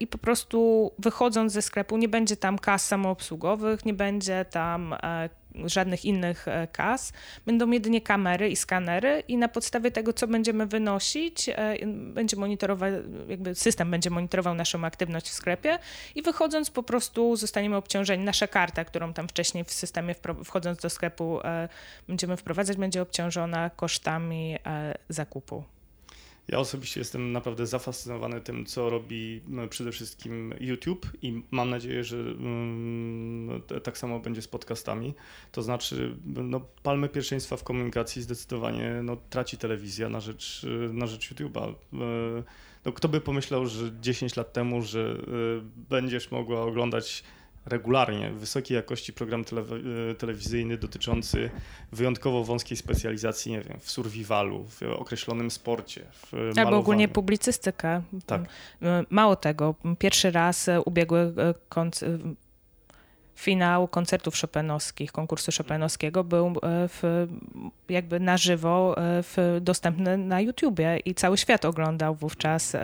[0.00, 4.94] i po prostu wychodząc ze sklepu nie będzie tam kas samoobsługowych, nie będzie tam
[5.64, 7.12] żadnych innych e, kas.
[7.46, 12.90] Będą jedynie kamery i skanery i na podstawie tego, co będziemy wynosić, e, będzie monitorował,
[13.28, 15.78] jakby system będzie monitorował naszą aktywność w sklepie
[16.14, 18.24] i wychodząc po prostu zostaniemy obciążeni.
[18.24, 20.14] Nasza karta, którą tam wcześniej w systemie
[20.44, 21.68] wchodząc do sklepu e,
[22.08, 24.56] będziemy wprowadzać, będzie obciążona kosztami
[25.08, 25.73] zakupu.
[26.48, 32.04] Ja osobiście jestem naprawdę zafascynowany tym, co robi no, przede wszystkim YouTube i mam nadzieję,
[32.04, 35.14] że mm, tak samo będzie z podcastami.
[35.52, 41.32] To znaczy, no, palmy pierwszeństwa w komunikacji zdecydowanie no, traci telewizja na rzecz, na rzecz
[41.32, 41.68] YouTube'a.
[41.68, 41.74] E,
[42.84, 45.24] no, kto by pomyślał, że 10 lat temu, że e,
[45.90, 47.24] będziesz mogła oglądać
[47.66, 49.64] regularnie wysokiej jakości program tele-
[50.18, 51.50] telewizyjny dotyczący
[51.92, 56.04] wyjątkowo wąskiej specjalizacji, nie wiem, w survivalu, w określonym sporcie.
[56.32, 58.02] W Albo ogólnie publicystyka.
[58.26, 58.42] Tak.
[59.10, 62.34] Mało tego, pierwszy raz ubiegły e, konc-
[63.36, 66.52] finał koncertów chopinowskich, konkursu chopinowskiego był e,
[66.88, 67.26] w,
[67.88, 72.76] jakby na żywo e, w, dostępny na YouTubie i cały świat oglądał wówczas,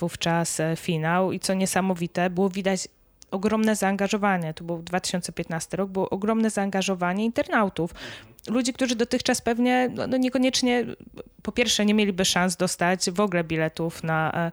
[0.00, 2.88] wówczas finał i co niesamowite, było widać
[3.30, 7.94] ogromne zaangażowanie, to był 2015 rok, było ogromne zaangażowanie internautów.
[8.48, 10.84] Ludzi, którzy dotychczas pewnie no, no niekoniecznie,
[11.42, 14.52] po pierwsze, nie mieliby szans dostać w ogóle biletów na, e,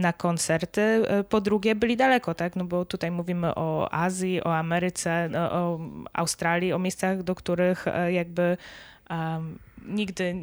[0.00, 2.56] na koncerty, e, po drugie, byli daleko, tak?
[2.56, 5.80] No bo tutaj mówimy o Azji, o Ameryce, no, o
[6.12, 8.56] Australii, o miejscach, do których e, jakby
[9.10, 10.36] um, nigdy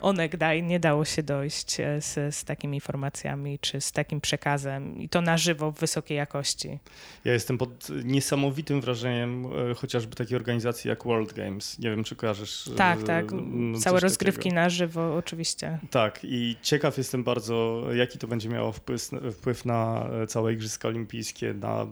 [0.00, 5.08] onegdaj nie dało się dojść e, z, z takimi informacjami czy z takim przekazem i
[5.08, 6.78] to na żywo w wysokiej jakości.
[7.24, 11.78] Ja jestem pod niesamowitym wrażeniem e, chociażby takiej organizacji jak World Games.
[11.78, 12.68] Nie wiem, czy kojarzysz.
[12.68, 13.26] E, tak, tak.
[13.80, 14.54] Całe rozgrywki takiego.
[14.54, 15.78] na żywo, oczywiście.
[15.90, 21.54] Tak, i ciekaw jestem bardzo, jaki to będzie miało wpływ, wpływ na całe Igrzyska Olimpijskie,
[21.54, 21.86] na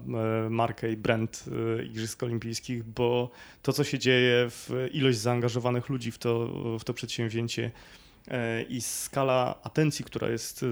[0.51, 1.45] markę i brand
[1.85, 3.31] Igrzysk Olimpijskich, bo
[3.67, 6.49] to, co się dzieje, w ilość zaangażowanych ludzi w to,
[6.79, 7.71] w to przedsięwzięcie,
[8.29, 10.67] E, i skala atencji, która jest y,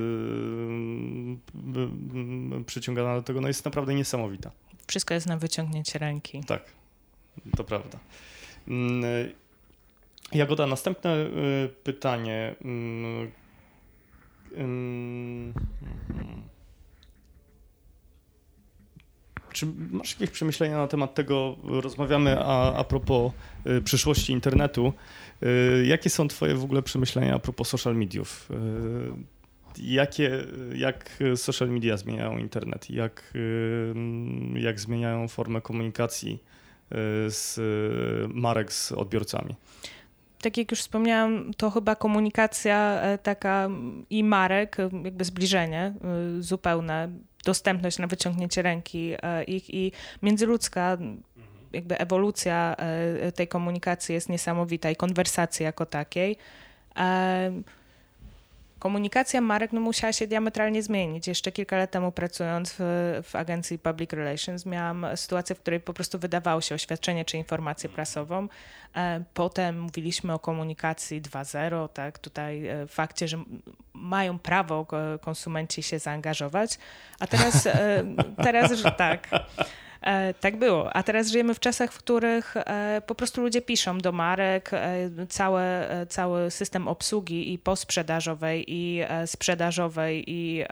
[2.66, 4.50] przyciągana do tego, no jest naprawdę niesamowita.
[4.86, 6.44] Wszystko jest na wyciągnięcie ręki.
[6.46, 6.62] Tak,
[7.56, 7.98] to prawda.
[8.68, 9.08] Mm, e,
[10.32, 11.26] Jagoda, następne
[11.84, 12.54] pytanie.
[12.64, 13.32] Mm,
[19.54, 21.56] czy masz jakieś przemyślenia na temat tego?
[21.64, 23.32] Rozmawiamy a, a propos
[23.66, 24.92] y, przyszłości internetu.
[25.42, 28.50] Y, jakie są Twoje w ogóle przemyślenia a propos social mediów?
[28.50, 28.54] Y,
[29.78, 32.90] jakie, jak social media zmieniają internet?
[32.90, 33.94] Jak, y,
[34.54, 36.42] jak zmieniają formę komunikacji
[37.28, 37.60] z
[38.34, 39.54] marek z odbiorcami?
[40.44, 43.68] Tak jak już wspomniałam, to chyba komunikacja e, taka
[44.10, 45.94] i marek, jakby zbliżenie
[46.40, 47.08] zupełne,
[47.44, 50.98] dostępność na wyciągnięcie ręki e, ich i międzyludzka
[51.72, 56.36] jakby ewolucja e, tej komunikacji jest niesamowita i konwersacji jako takiej.
[58.84, 61.28] E, komunikacja marek no, musiała się diametralnie zmienić.
[61.28, 62.82] Jeszcze kilka lat temu pracując w,
[63.22, 67.88] w, agencji Public Relations miałam sytuację, w której po prostu wydawało się oświadczenie czy informację
[67.88, 68.48] prasową.
[68.96, 73.36] E, potem mówiliśmy o komunikacji 2.0, tak, tutaj fakcie, że
[73.92, 74.86] mają prawo
[75.20, 76.78] konsumenci się zaangażować,
[77.20, 77.68] a teraz,
[78.36, 79.28] teraz że tak.
[80.04, 80.96] E, tak było.
[80.96, 85.10] A teraz żyjemy w czasach, w których e, po prostu ludzie piszą do marek, e,
[85.28, 90.64] całe, cały system obsługi i posprzedażowej, i sprzedażowej, i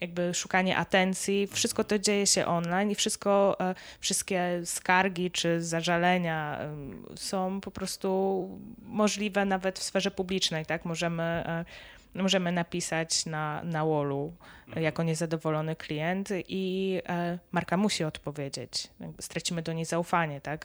[0.00, 3.56] jakby szukanie atencji, wszystko to dzieje się online i wszystko,
[4.00, 6.58] wszystkie skargi czy zażalenia
[7.16, 8.48] są po prostu
[8.82, 10.84] możliwe nawet w sferze publicznej, tak?
[10.84, 11.44] Możemy
[12.14, 14.32] możemy napisać na, na wallu
[14.66, 14.84] mhm.
[14.84, 18.88] jako niezadowolony klient i e, marka musi odpowiedzieć.
[19.20, 20.64] Stracimy do niej zaufanie, tak?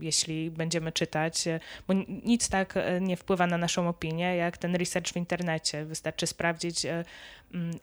[0.00, 1.44] Jeśli będziemy czytać,
[1.88, 5.84] bo nic tak nie wpływa na naszą opinię, jak ten research w internecie.
[5.84, 6.86] Wystarczy sprawdzić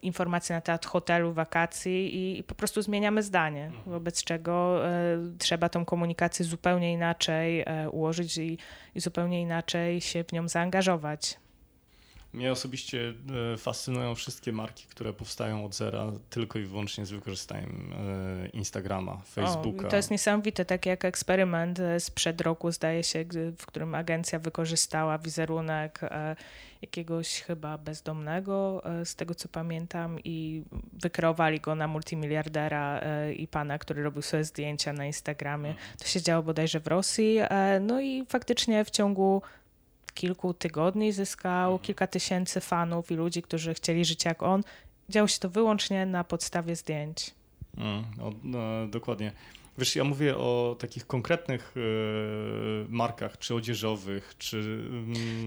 [0.01, 3.83] informacje na temat hotelu, wakacji i, i po prostu zmieniamy zdanie, mhm.
[3.85, 4.81] wobec czego
[5.37, 8.57] trzeba tą komunikację zupełnie inaczej ułożyć i,
[8.95, 11.37] i zupełnie inaczej się w nią zaangażować.
[12.37, 13.13] Mnie osobiście
[13.53, 19.17] e, fascynują wszystkie marki, które powstają od zera tylko i wyłącznie z wykorzystaniem e, Instagrama,
[19.17, 19.87] Facebooka.
[19.87, 23.25] O, to jest niesamowite, tak jak eksperyment sprzed roku, zdaje się,
[23.57, 26.35] w którym agencja wykorzystała wizerunek e,
[26.81, 33.01] jakiegoś chyba bezdomnego, z tego co pamiętam, i wykreowali go na multimiliardera
[33.35, 35.75] i pana, który robił sobie zdjęcia na Instagramie.
[35.99, 37.39] To się działo bodajże w Rosji.
[37.81, 39.41] No i faktycznie w ciągu
[40.17, 41.85] kilku tygodni zyskał mhm.
[41.85, 44.63] kilka tysięcy fanów i ludzi, którzy chcieli żyć jak on.
[45.09, 47.31] Działo się to wyłącznie na podstawie zdjęć.
[47.77, 49.31] Mm, no, no, dokładnie.
[49.77, 54.57] Wiesz, ja mówię o takich konkretnych y, markach, czy odzieżowych, czy.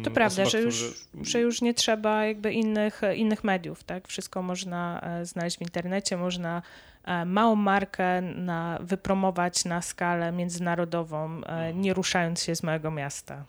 [0.00, 4.08] Y, to prawda, że, już, że już nie trzeba jakby innych, innych mediów, tak?
[4.08, 6.89] Wszystko można e, znaleźć w internecie, można e,
[7.26, 11.80] małą markę na, wypromować na skalę międzynarodową, mhm.
[11.80, 13.44] nie ruszając się z małego miasta.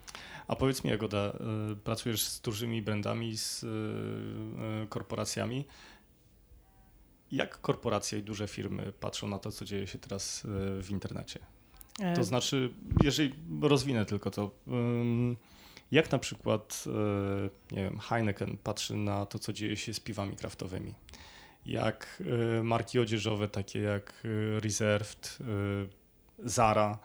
[0.47, 1.33] A powiedz mi, Jagoda,
[1.71, 3.65] y, pracujesz z dużymi brandami, z
[4.89, 5.65] korporacjami.
[7.31, 10.41] Jak korporacje i duże firmy patrzą na to, co dzieje się teraz
[10.81, 11.39] w internecie?
[11.97, 12.23] To e.
[12.23, 14.51] znaczy, jeżeli rozwinę tylko to,
[15.91, 16.83] jak na przykład,
[17.71, 20.93] nie wiem, Heineken patrzy na to, co dzieje się z piwami kraftowymi?
[21.65, 22.23] Jak
[22.63, 24.23] marki odzieżowe, takie jak
[24.61, 25.37] Reserved,
[26.39, 26.99] Zara,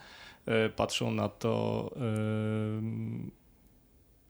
[0.47, 1.91] E, patrzą na to,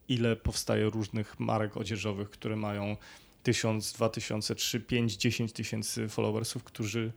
[0.09, 2.97] ile powstaje różnych marek odzieżowych, które mają
[3.43, 7.13] 1000, 2000, 3, 5, 10 tysięcy followersów, którzy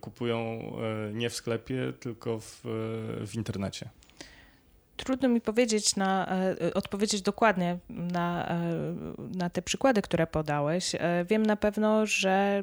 [0.00, 0.72] kupują
[1.12, 2.60] nie w sklepie, tylko w,
[3.26, 3.88] w internecie.
[4.98, 6.28] Trudno mi powiedzieć na,
[6.74, 8.58] odpowiedzieć dokładnie na,
[9.18, 10.92] na te przykłady, które podałeś.
[11.30, 12.62] Wiem na pewno, że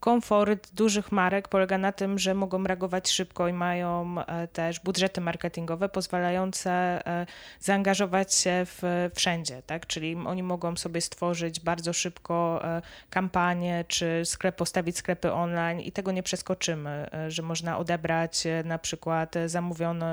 [0.00, 5.20] komfort dużych marek polega na tym, że mogą reagować szybko i mają e, też budżety
[5.20, 6.70] marketingowe pozwalające
[7.06, 7.26] e,
[7.60, 8.82] zaangażować się w,
[9.14, 9.86] wszędzie, tak?
[9.86, 15.92] Czyli oni mogą sobie stworzyć bardzo szybko e, kampanię, czy sklep, postawić sklepy online i
[15.92, 20.06] tego nie przeskoczymy, że można odebrać na przykład zamówiono,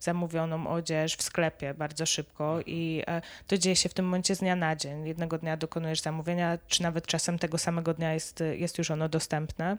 [0.00, 3.02] zamówioną odzież w sklepie bardzo szybko i
[3.46, 5.06] to dzieje się w tym momencie z dnia na dzień.
[5.06, 9.76] Jednego dnia dokonujesz zamówienia, czy nawet czasem tego samego dnia jest, jest już ono dostępne.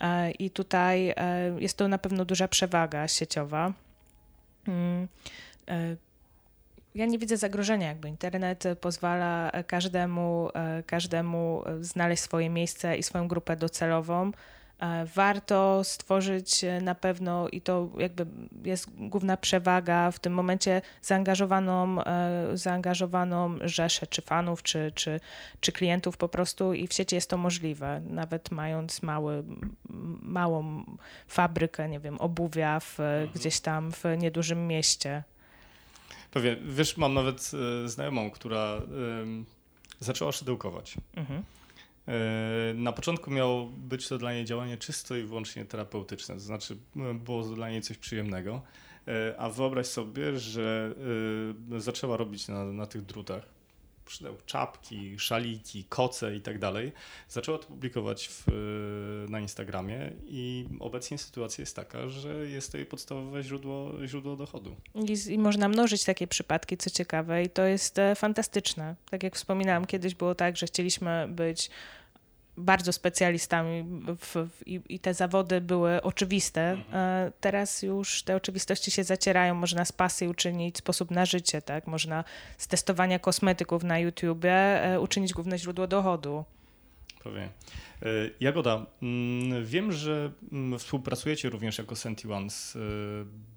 [0.00, 1.14] E, I tutaj e,
[1.58, 3.72] jest to na pewno duża przewaga sieciowa.
[4.68, 5.08] Mm,
[5.68, 5.96] e,
[6.94, 10.50] ja nie widzę zagrożenia, jakby internet pozwala każdemu,
[10.86, 14.32] każdemu znaleźć swoje miejsce i swoją grupę docelową.
[14.84, 18.26] E, warto stworzyć e, na pewno, i to jakby
[18.64, 25.20] jest główna przewaga w tym momencie, zaangażowaną, e, zaangażowaną rzeszę czy fanów, czy, czy,
[25.60, 29.44] czy klientów po prostu i w sieci jest to możliwe, nawet mając mały,
[30.22, 30.84] małą
[31.28, 33.28] fabrykę, nie wiem, obuwia w, mhm.
[33.34, 35.22] gdzieś tam w niedużym mieście.
[36.30, 37.50] Pewnie, wiesz, mam nawet
[37.86, 38.80] znajomą, która
[40.00, 40.94] zaczęła szydełkować.
[41.16, 41.42] Mhm
[42.74, 47.14] na początku miało być to dla niej działanie czysto i wyłącznie terapeutyczne, to znaczy e,
[47.14, 48.62] było dla niej coś przyjemnego.
[49.08, 50.94] E, a wyobraź sobie, że
[51.78, 53.53] zaczęła robić na, na tych drutach
[54.46, 56.92] czapki, szaliki, koce i tak dalej.
[57.28, 58.44] Zaczęła to publikować w,
[59.28, 64.76] na Instagramie i obecnie sytuacja jest taka, że jest to jej podstawowe źródło, źródło dochodu.
[64.94, 68.94] I, I, można mnożyć takie przypadki, co ciekawe i to jest fantastyczne.
[69.10, 71.70] Tak jak wspominałam, kiedyś było tak, że chcieliśmy być
[72.56, 76.70] bardzo specjalistami w, w, i, i, te zawody były oczywiste.
[76.70, 76.94] Mhm.
[76.94, 79.54] E, teraz już te oczywistości się zacierają.
[79.54, 81.86] Można z pasji uczynić sposób na życie, tak?
[81.86, 82.24] Można
[82.58, 86.44] z testowania kosmetyków na YouTubie e, uczynić główne źródło dochodu.
[87.24, 87.48] Pewnie.
[88.02, 88.08] E,
[88.40, 92.76] Jagoda, mm, wiem, że mm, współpracujecie również jako Senti One z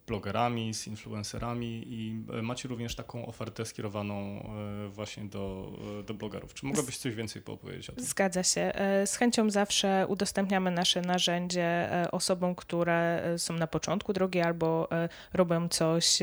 [0.08, 6.13] blogerami, z influencerami i e, macie również taką ofertę skierowaną e, właśnie do, e, do
[6.13, 6.53] blogerów.
[6.53, 8.03] Czy mogłabyś coś więcej poopowiedzieć o tym?
[8.06, 8.71] Zgadza się.
[9.06, 14.89] Z chęcią zawsze udostępniamy nasze narzędzie osobom, które są na początku drogi albo
[15.34, 16.19] robią coś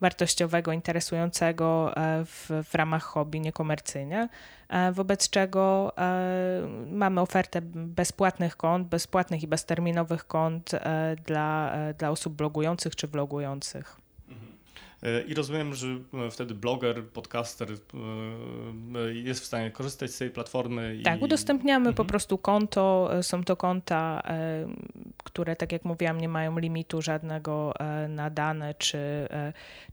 [0.00, 4.28] wartościowego, interesującego e, w, w ramach hobby niekomercyjnie,
[4.68, 10.70] e, wobec czego e, mamy ofertę bezpłatnych kont, bezpłatnych i bezterminowych kont
[11.26, 14.00] dla, dla osób blogujących czy vlogujących.
[15.02, 15.28] Mhm.
[15.28, 15.86] I rozumiem, że
[16.30, 17.68] wtedy bloger, podcaster
[19.12, 21.00] jest w stanie korzystać z tej platformy.
[21.04, 21.24] Tak, i...
[21.24, 21.94] udostępniamy mhm.
[21.94, 23.10] po prostu konto.
[23.22, 24.22] Są to konta,
[25.24, 27.74] które, tak jak mówiłam, nie mają limitu żadnego
[28.08, 29.28] na dane czy,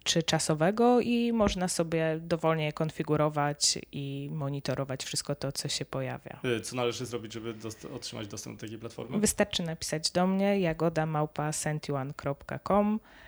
[0.03, 6.39] czy czasowego i można sobie dowolnie je konfigurować i monitorować wszystko to, co się pojawia.
[6.63, 7.55] Co należy zrobić, żeby
[7.95, 9.19] otrzymać dostęp do takiej platformy?
[9.19, 13.26] Wystarczy napisać do mnie jagoda.małpa.sentuan.com e,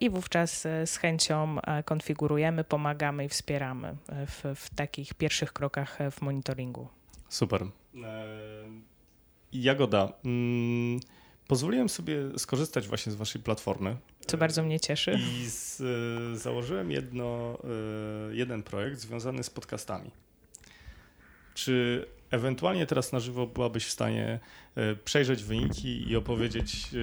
[0.00, 5.98] i wówczas e, z chęcią e, konfigurujemy, pomagamy i wspieramy w, w takich pierwszych krokach
[6.10, 6.88] w monitoringu.
[7.28, 7.66] Super.
[9.52, 11.00] Jagoda, mm,
[11.48, 13.96] pozwoliłem sobie skorzystać właśnie z waszej platformy.
[14.26, 15.18] Co bardzo mnie cieszy.
[15.18, 15.82] I z,
[16.38, 17.58] założyłem jedno,
[18.30, 20.10] jeden projekt związany z podcastami.
[21.54, 24.40] Czy ewentualnie teraz na żywo byłabyś w stanie
[24.74, 26.98] e, przejrzeć wyniki i opowiedzieć, e,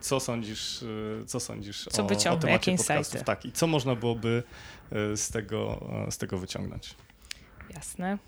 [0.00, 3.22] co sądzisz, e, co sądzisz co o, o temacie podcastów.
[3.22, 4.42] Tak, i co można byłoby
[5.14, 6.94] z tego, z tego wyciągnąć.
[7.70, 8.18] Jasne.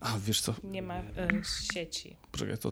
[0.00, 0.54] A, wiesz co?
[0.64, 1.02] Nie ma y,
[1.74, 2.16] sieci.
[2.32, 2.70] Poczekaj, to...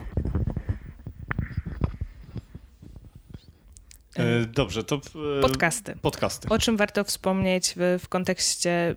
[4.47, 5.01] Dobrze, to.
[5.43, 5.97] Podcasty.
[6.03, 6.49] Podcasty.
[6.49, 8.95] O czym warto wspomnieć w, w kontekście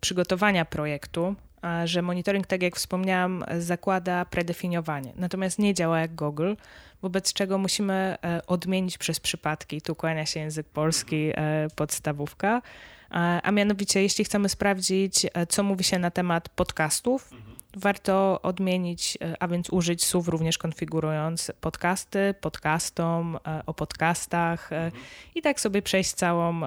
[0.00, 1.34] przygotowania projektu,
[1.84, 6.54] że monitoring, tak jak wspomniałam, zakłada predefiniowanie, natomiast nie działa jak Google,
[7.02, 9.82] wobec czego musimy e, odmienić przez przypadki.
[9.82, 12.62] Tu kłania się język polski, e, podstawówka.
[13.42, 17.30] A mianowicie, jeśli chcemy sprawdzić, e, co mówi się na temat podcastów,
[17.76, 24.70] warto odmienić, a więc użyć słów również konfigurując podcasty, podcastom, o podcastach
[25.34, 26.60] i tak sobie przejść całą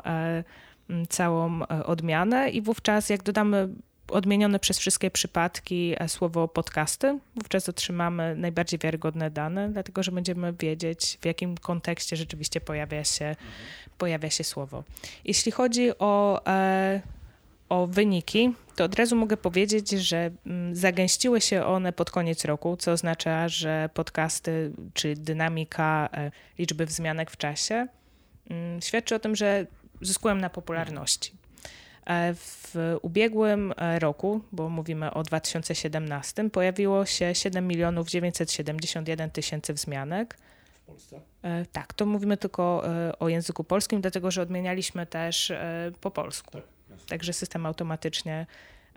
[1.10, 3.70] całą e, odmianę i wówczas jak dodamy
[4.12, 10.54] odmienione przez wszystkie przypadki e, słowo podcasty, wówczas otrzymamy najbardziej wiarygodne dane, dlatego że będziemy
[10.54, 13.36] wiedzieć, w jakim kontekście rzeczywiście pojawia się,
[13.98, 14.84] pojawia się słowo.
[15.26, 17.02] Jeśli chodzi o, e,
[17.70, 22.78] o wyniki, to od razu mogę powiedzieć, że mm, zagęściły się one pod koniec roku,
[22.78, 26.10] co oznacza, że podcasty czy dynamika
[26.60, 27.88] liczby wzmianek w czasie
[28.50, 29.68] mm, świadczy o tym, że
[30.02, 31.32] zyskują na popularności.
[32.10, 39.74] E, w ubiegłym e, roku, bo mówimy o 2017, pojawiło się 7 milionów 971 tysięcy
[39.74, 40.38] wzmianek.
[40.74, 41.20] W Polsce?
[41.44, 42.84] E, tak, to mówimy tylko
[43.20, 45.54] o języku polskim, dlatego że odmienialiśmy też
[46.02, 46.52] po polsku.
[46.52, 48.46] Tak, Także system automatycznie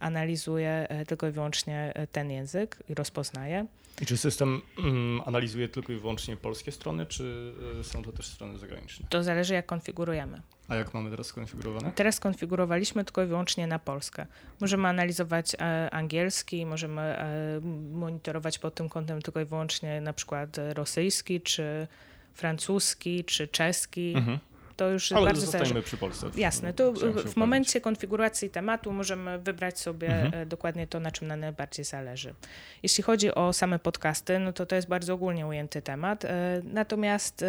[0.03, 3.67] analizuje tylko i wyłącznie ten język i rozpoznaje.
[4.01, 8.59] I czy system mm, analizuje tylko i wyłącznie polskie strony, czy są to też strony
[8.59, 9.07] zagraniczne?
[9.11, 10.43] To zależy, jak konfigurujemy.
[10.69, 11.93] A jak mamy teraz skonfigurowane?
[11.95, 14.27] Teraz konfigurowaliśmy tylko i wyłącznie na Polskę.
[14.61, 17.61] Możemy analizować e, angielski, możemy e,
[17.93, 21.87] monitorować pod tym kątem tylko i wyłącznie na przykład rosyjski, czy
[22.35, 24.15] francuski, czy czeski.
[24.17, 24.39] Mhm.
[24.83, 26.31] To już Ale bardzo zostajemy przy Polsce.
[26.37, 26.73] Jasne.
[26.73, 26.93] To
[27.27, 30.43] w momencie konfiguracji tematu możemy wybrać sobie mhm.
[30.43, 32.35] E, dokładnie to, na czym nam najbardziej zależy.
[32.83, 36.25] Jeśli chodzi o same podcasty, no to to jest bardzo ogólnie ujęty temat.
[36.65, 37.45] Natomiast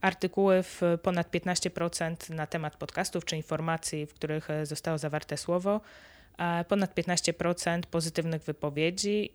[0.00, 5.80] artykuły w ponad 15% na temat podcastów czy informacji, w których e, zostało zawarte słowo,
[6.68, 9.30] ponad 15% pozytywnych wypowiedzi,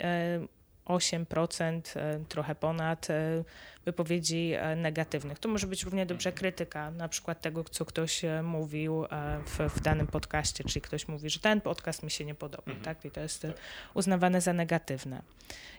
[0.85, 3.43] 8%, e, trochę ponad e,
[3.85, 5.39] wypowiedzi negatywnych.
[5.39, 9.05] To może być równie dobrze krytyka, na przykład tego, co ktoś mówił
[9.45, 12.85] w, w danym podcaście, czyli ktoś mówi, że ten podcast mi się nie podoba, mhm.
[12.85, 13.05] tak?
[13.05, 13.47] I to jest
[13.93, 15.21] uznawane za negatywne.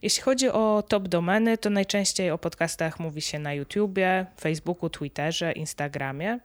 [0.03, 5.53] Jeśli chodzi o top domeny, to najczęściej o podcastach mówi się na YouTubie, Facebooku, Twitterze,
[5.53, 6.39] Instagramie,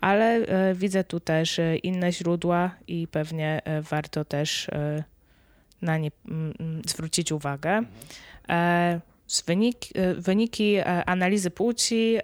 [0.00, 4.70] ale e, widzę tu też e, inne źródła i pewnie e, warto też
[5.82, 7.82] na nie mm, mm, zwrócić uwagę.
[9.26, 12.18] Z wyniki, wyniki analizy płci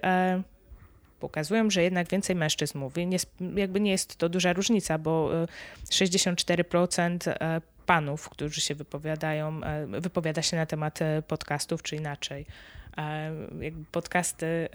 [1.19, 3.07] pokazują, że jednak więcej mężczyzn mówi.
[3.07, 3.17] Nie,
[3.55, 5.29] jakby nie jest to duża różnica, bo
[5.89, 7.33] 64%
[7.85, 12.45] panów, którzy się wypowiadają, e, wypowiada się na temat e, podcastów, czy inaczej.
[12.97, 13.31] E,
[13.91, 14.69] podcasty,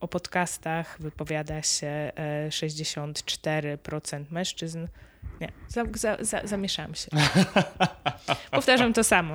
[0.00, 2.12] o podcastach wypowiada się
[2.48, 4.86] 64% mężczyzn.
[5.40, 7.08] Nie, za, za, za, zamieszałam się.
[8.50, 9.34] Powtarzam to samo.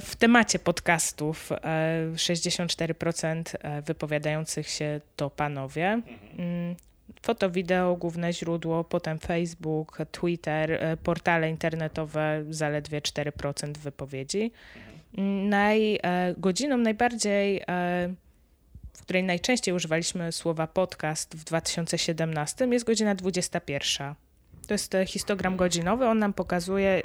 [0.00, 1.50] W temacie podcastów
[2.14, 3.42] 64%
[3.82, 5.86] wypowiadających się to panowie.
[5.88, 6.18] Mhm.
[6.38, 6.76] Mm,
[7.22, 14.52] Foto, wideo, główne źródło, potem Facebook, Twitter, e, portale internetowe, zaledwie 4% wypowiedzi.
[15.48, 18.14] Naj, e, godziną najbardziej, e,
[18.92, 24.14] w której najczęściej używaliśmy słowa podcast w 2017 jest godzina 21.
[24.66, 26.06] To jest histogram godzinowy.
[26.06, 27.02] On nam pokazuje,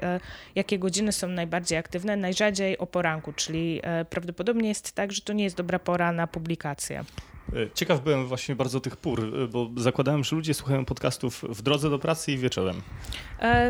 [0.55, 5.43] jakie godziny są najbardziej aktywne, najrzadziej o poranku, czyli prawdopodobnie jest tak, że to nie
[5.43, 7.03] jest dobra pora na publikację.
[7.73, 11.99] Ciekaw byłem właśnie bardzo tych pór, bo zakładałem, że ludzie słuchają podcastów w drodze do
[11.99, 12.81] pracy i wieczorem.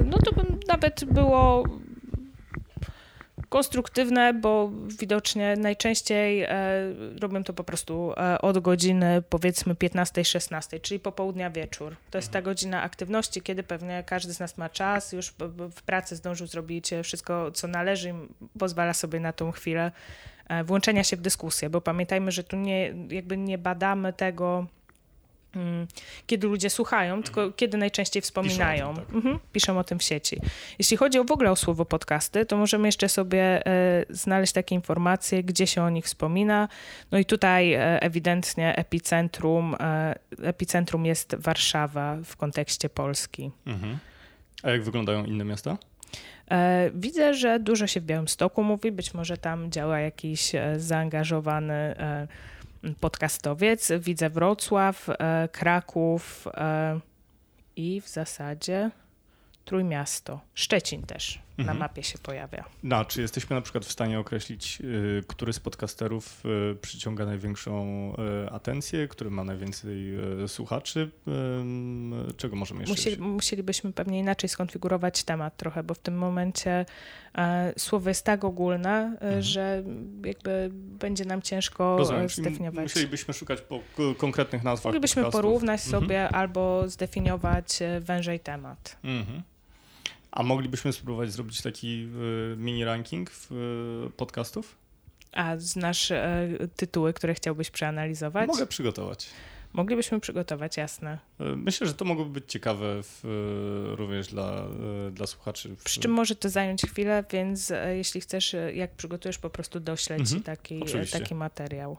[0.05, 1.63] No to by nawet było
[3.49, 6.49] konstruktywne, bo widocznie najczęściej e,
[7.21, 11.95] robię to po prostu e, od godziny powiedzmy 15-16, czyli popołudnia wieczór.
[12.11, 15.33] To jest ta godzina aktywności, kiedy pewnie każdy z nas ma czas, już
[15.75, 18.13] w pracy zdążył zrobić wszystko, co należy,
[18.59, 19.91] pozwala sobie na tą chwilę
[20.47, 24.67] e, włączenia się w dyskusję, bo pamiętajmy, że tu nie, jakby nie badamy tego,
[26.27, 27.53] kiedy ludzie słuchają, tylko mhm.
[27.53, 28.89] kiedy najczęściej wspominają.
[28.89, 29.15] Piszą o, tym, tak.
[29.15, 30.37] mhm, piszą o tym w sieci.
[30.79, 34.75] Jeśli chodzi o w ogóle o słowo podcasty, to możemy jeszcze sobie e, znaleźć takie
[34.75, 36.67] informacje, gdzie się o nich wspomina.
[37.11, 43.51] No i tutaj e, ewidentnie epicentrum, e, epicentrum jest Warszawa w kontekście Polski.
[43.65, 43.97] Mhm.
[44.63, 45.77] A jak wyglądają inne miasta?
[46.93, 51.95] Widzę, że dużo się w Białymstoku mówi, być może tam działa jakiś zaangażowany
[52.99, 53.91] podcastowiec.
[53.99, 56.99] Widzę Wrocław, e, Kraków e,
[57.75, 58.91] i w zasadzie
[59.65, 60.39] Trójmiasto.
[60.53, 61.79] Szczecin też na mhm.
[61.79, 62.63] mapie się pojawia.
[62.83, 68.13] No, czy jesteśmy na przykład w stanie określić, y, który z podcasterów y, przyciąga największą
[68.45, 71.11] y, atencję, który ma najwięcej słuchaczy?
[72.37, 76.85] Czego możemy jeszcze Musieli, Musielibyśmy pewnie inaczej skonfigurować temat trochę, bo w tym momencie
[77.37, 79.41] e, słowo jest tak ogólne, mhm.
[79.41, 79.83] że
[80.25, 82.83] jakby będzie nam ciężko Rozumiem, zdefiniować.
[82.83, 83.79] Musielibyśmy szukać po
[84.17, 86.01] konkretnych nazwach Moglibyśmy porównać mhm.
[86.01, 88.97] sobie albo zdefiniować wężej temat.
[89.03, 89.43] Mhm.
[90.37, 92.09] A moglibyśmy spróbować zrobić taki
[92.53, 94.75] y, mini ranking y, podcastów?
[95.31, 98.47] A znasz e, tytuły, które chciałbyś przeanalizować?
[98.47, 99.29] Mogę przygotować.
[99.73, 101.19] Moglibyśmy przygotować, jasne.
[101.39, 104.67] E, myślę, że to mogłoby być ciekawe w, e, również dla,
[105.11, 105.75] dla słuchaczy.
[105.83, 110.43] Przy czym może to zająć chwilę, więc jeśli chcesz, jak przygotujesz, po prostu dośleć mhm,
[110.43, 111.97] taki, taki materiał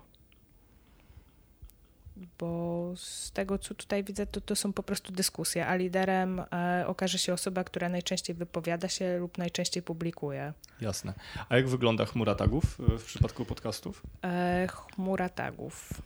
[2.38, 6.84] bo z tego, co tutaj widzę, to, to są po prostu dyskusje, a liderem e,
[6.86, 10.52] okaże się osoba, która najczęściej wypowiada się lub najczęściej publikuje.
[10.80, 11.14] Jasne.
[11.48, 12.64] A jak wygląda chmura tagów
[12.94, 14.02] e, w przypadku podcastów?
[14.24, 16.02] E, chmura tagów.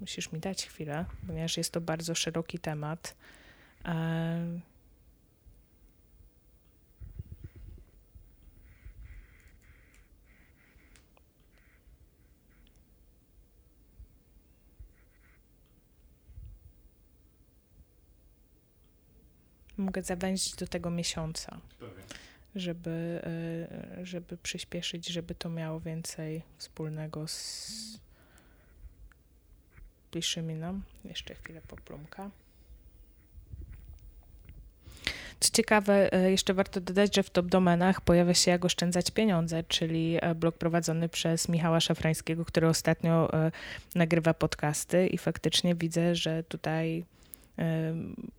[0.00, 3.14] Musisz mi dać chwilę, ponieważ jest to bardzo szeroki temat.
[3.84, 4.73] E,
[19.76, 21.60] mogę zawęzić do tego miesiąca,
[22.54, 23.20] żeby,
[24.00, 28.00] e, żeby przyspieszyć, żeby to miało więcej wspólnego z
[30.12, 30.82] bliższymi nam.
[31.04, 32.30] Jeszcze chwilę poplumka.
[35.40, 39.64] Co ciekawe, e, jeszcze warto dodać, że w top domenach pojawia się jak oszczędzać pieniądze,
[39.64, 43.30] czyli e, blog prowadzony przez Michała Szafrańskiego, który ostatnio
[43.94, 47.04] nagrywa podcasty i faktycznie widzę, że tutaj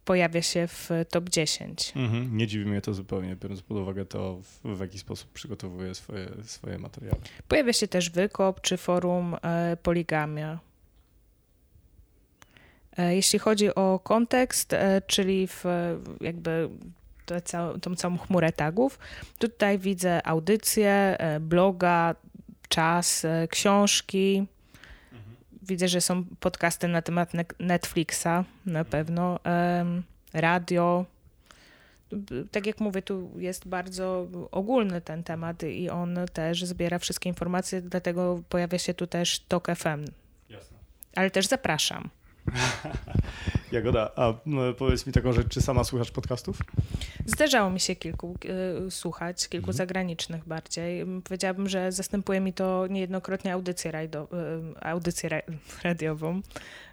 [0.05, 1.93] pojawia się w top 10.
[1.95, 5.95] Mhm, nie dziwi mnie to zupełnie, biorąc pod uwagę to, w, w jaki sposób przygotowuje
[5.95, 7.17] swoje, swoje materiały.
[7.47, 10.59] Pojawia się też Wykop czy forum e, Poligamia.
[12.97, 15.63] E, jeśli chodzi o kontekst, e, czyli w,
[16.21, 16.69] jakby
[17.25, 17.41] tę
[17.81, 18.99] tą całą chmurę tagów,
[19.39, 22.15] tutaj widzę audycje, bloga,
[22.69, 24.47] czas, książki,
[25.67, 28.27] widzę, że są podcasty na temat Netflixa
[28.65, 29.39] na pewno,
[30.33, 31.05] radio.
[32.51, 37.81] Tak jak mówię, tu jest bardzo ogólny ten temat i on też zbiera wszystkie informacje,
[37.81, 40.05] dlatego pojawia się tu też Tok FM.
[40.49, 40.77] Jasne.
[41.15, 42.09] Ale też zapraszam.
[43.71, 44.33] Jagoda, a
[44.77, 46.59] powiedz mi taką rzecz, czy sama słuchasz podcastów?
[47.25, 48.35] Zdarzało mi się kilku
[48.87, 49.77] y, słuchać, kilku mhm.
[49.77, 51.05] zagranicznych bardziej.
[51.23, 54.27] Powiedziałabym, że zastępuje mi to niejednokrotnie audycję, rajdo,
[54.77, 55.41] y, audycję ra
[55.83, 56.41] radiową.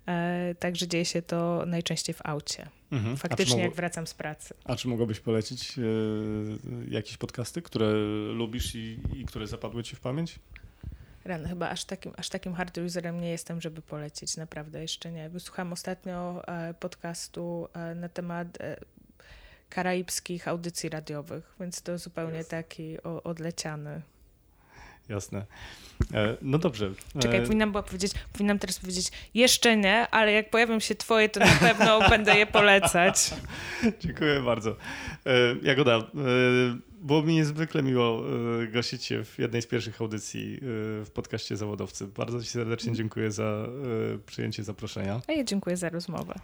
[0.08, 2.68] E, także dzieje się to najczęściej w aucie.
[2.92, 3.16] Mhm.
[3.16, 4.54] Faktycznie, jak wracam z pracy.
[4.64, 5.82] A czy mogłabyś polecić y,
[6.88, 7.92] jakieś podcasty, które
[8.34, 10.38] lubisz i, i które zapadły ci w pamięć?
[11.24, 15.28] Rano, chyba aż takim, aż takim hard userem nie jestem, żeby polecić, naprawdę jeszcze nie.
[15.28, 18.76] Wysłuchałam ostatnio e, podcastu e, na temat e,
[19.70, 24.02] karaibskich audycji radiowych, więc to zupełnie taki odleciany.
[25.08, 25.46] Jasne.
[26.42, 26.90] No dobrze.
[27.18, 31.40] Czekaj, powinnam była powiedzieć, powinnam teraz powiedzieć jeszcze nie, ale jak pojawią się twoje, to
[31.40, 33.30] na pewno będę je polecać.
[34.00, 34.76] Dziękuję bardzo.
[35.62, 35.98] Jagoda,
[37.02, 38.22] było mi niezwykle miło
[38.62, 40.60] e, gościć się w jednej z pierwszych audycji e,
[41.04, 42.06] w podcaście Zawodowcy.
[42.06, 43.68] Bardzo Ci serdecznie dziękuję za e,
[44.26, 45.20] przyjęcie zaproszenia.
[45.28, 46.34] A ja dziękuję za rozmowę.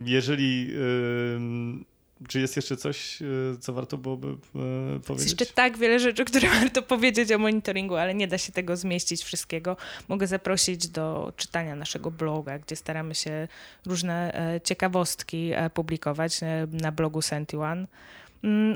[0.00, 0.70] Jeżeli
[2.28, 3.18] czy jest jeszcze coś,
[3.60, 4.36] co warto byłoby
[5.06, 5.08] powiedzieć?
[5.08, 8.76] Jest jeszcze tak wiele rzeczy, które warto powiedzieć o monitoringu, ale nie da się tego
[8.76, 9.76] zmieścić wszystkiego.
[10.08, 13.48] Mogę zaprosić do czytania naszego bloga, gdzie staramy się
[13.86, 14.32] różne
[14.64, 16.40] ciekawostki publikować
[16.72, 17.78] na blogu Sentiwan.
[17.78, 17.86] Mm,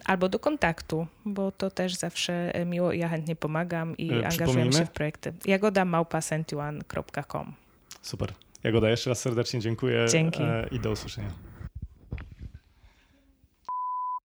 [0.04, 4.28] albo do kontaktu, bo to też zawsze e, miło i ja chętnie pomagam i e,
[4.28, 5.32] angażuję się w projekty.
[5.44, 7.52] Jagoda małpa.sentuan.com
[8.02, 8.32] Super.
[8.64, 10.42] Jagoda, jeszcze raz serdecznie dziękuję Dzięki.
[10.42, 11.47] E, i do usłyszenia.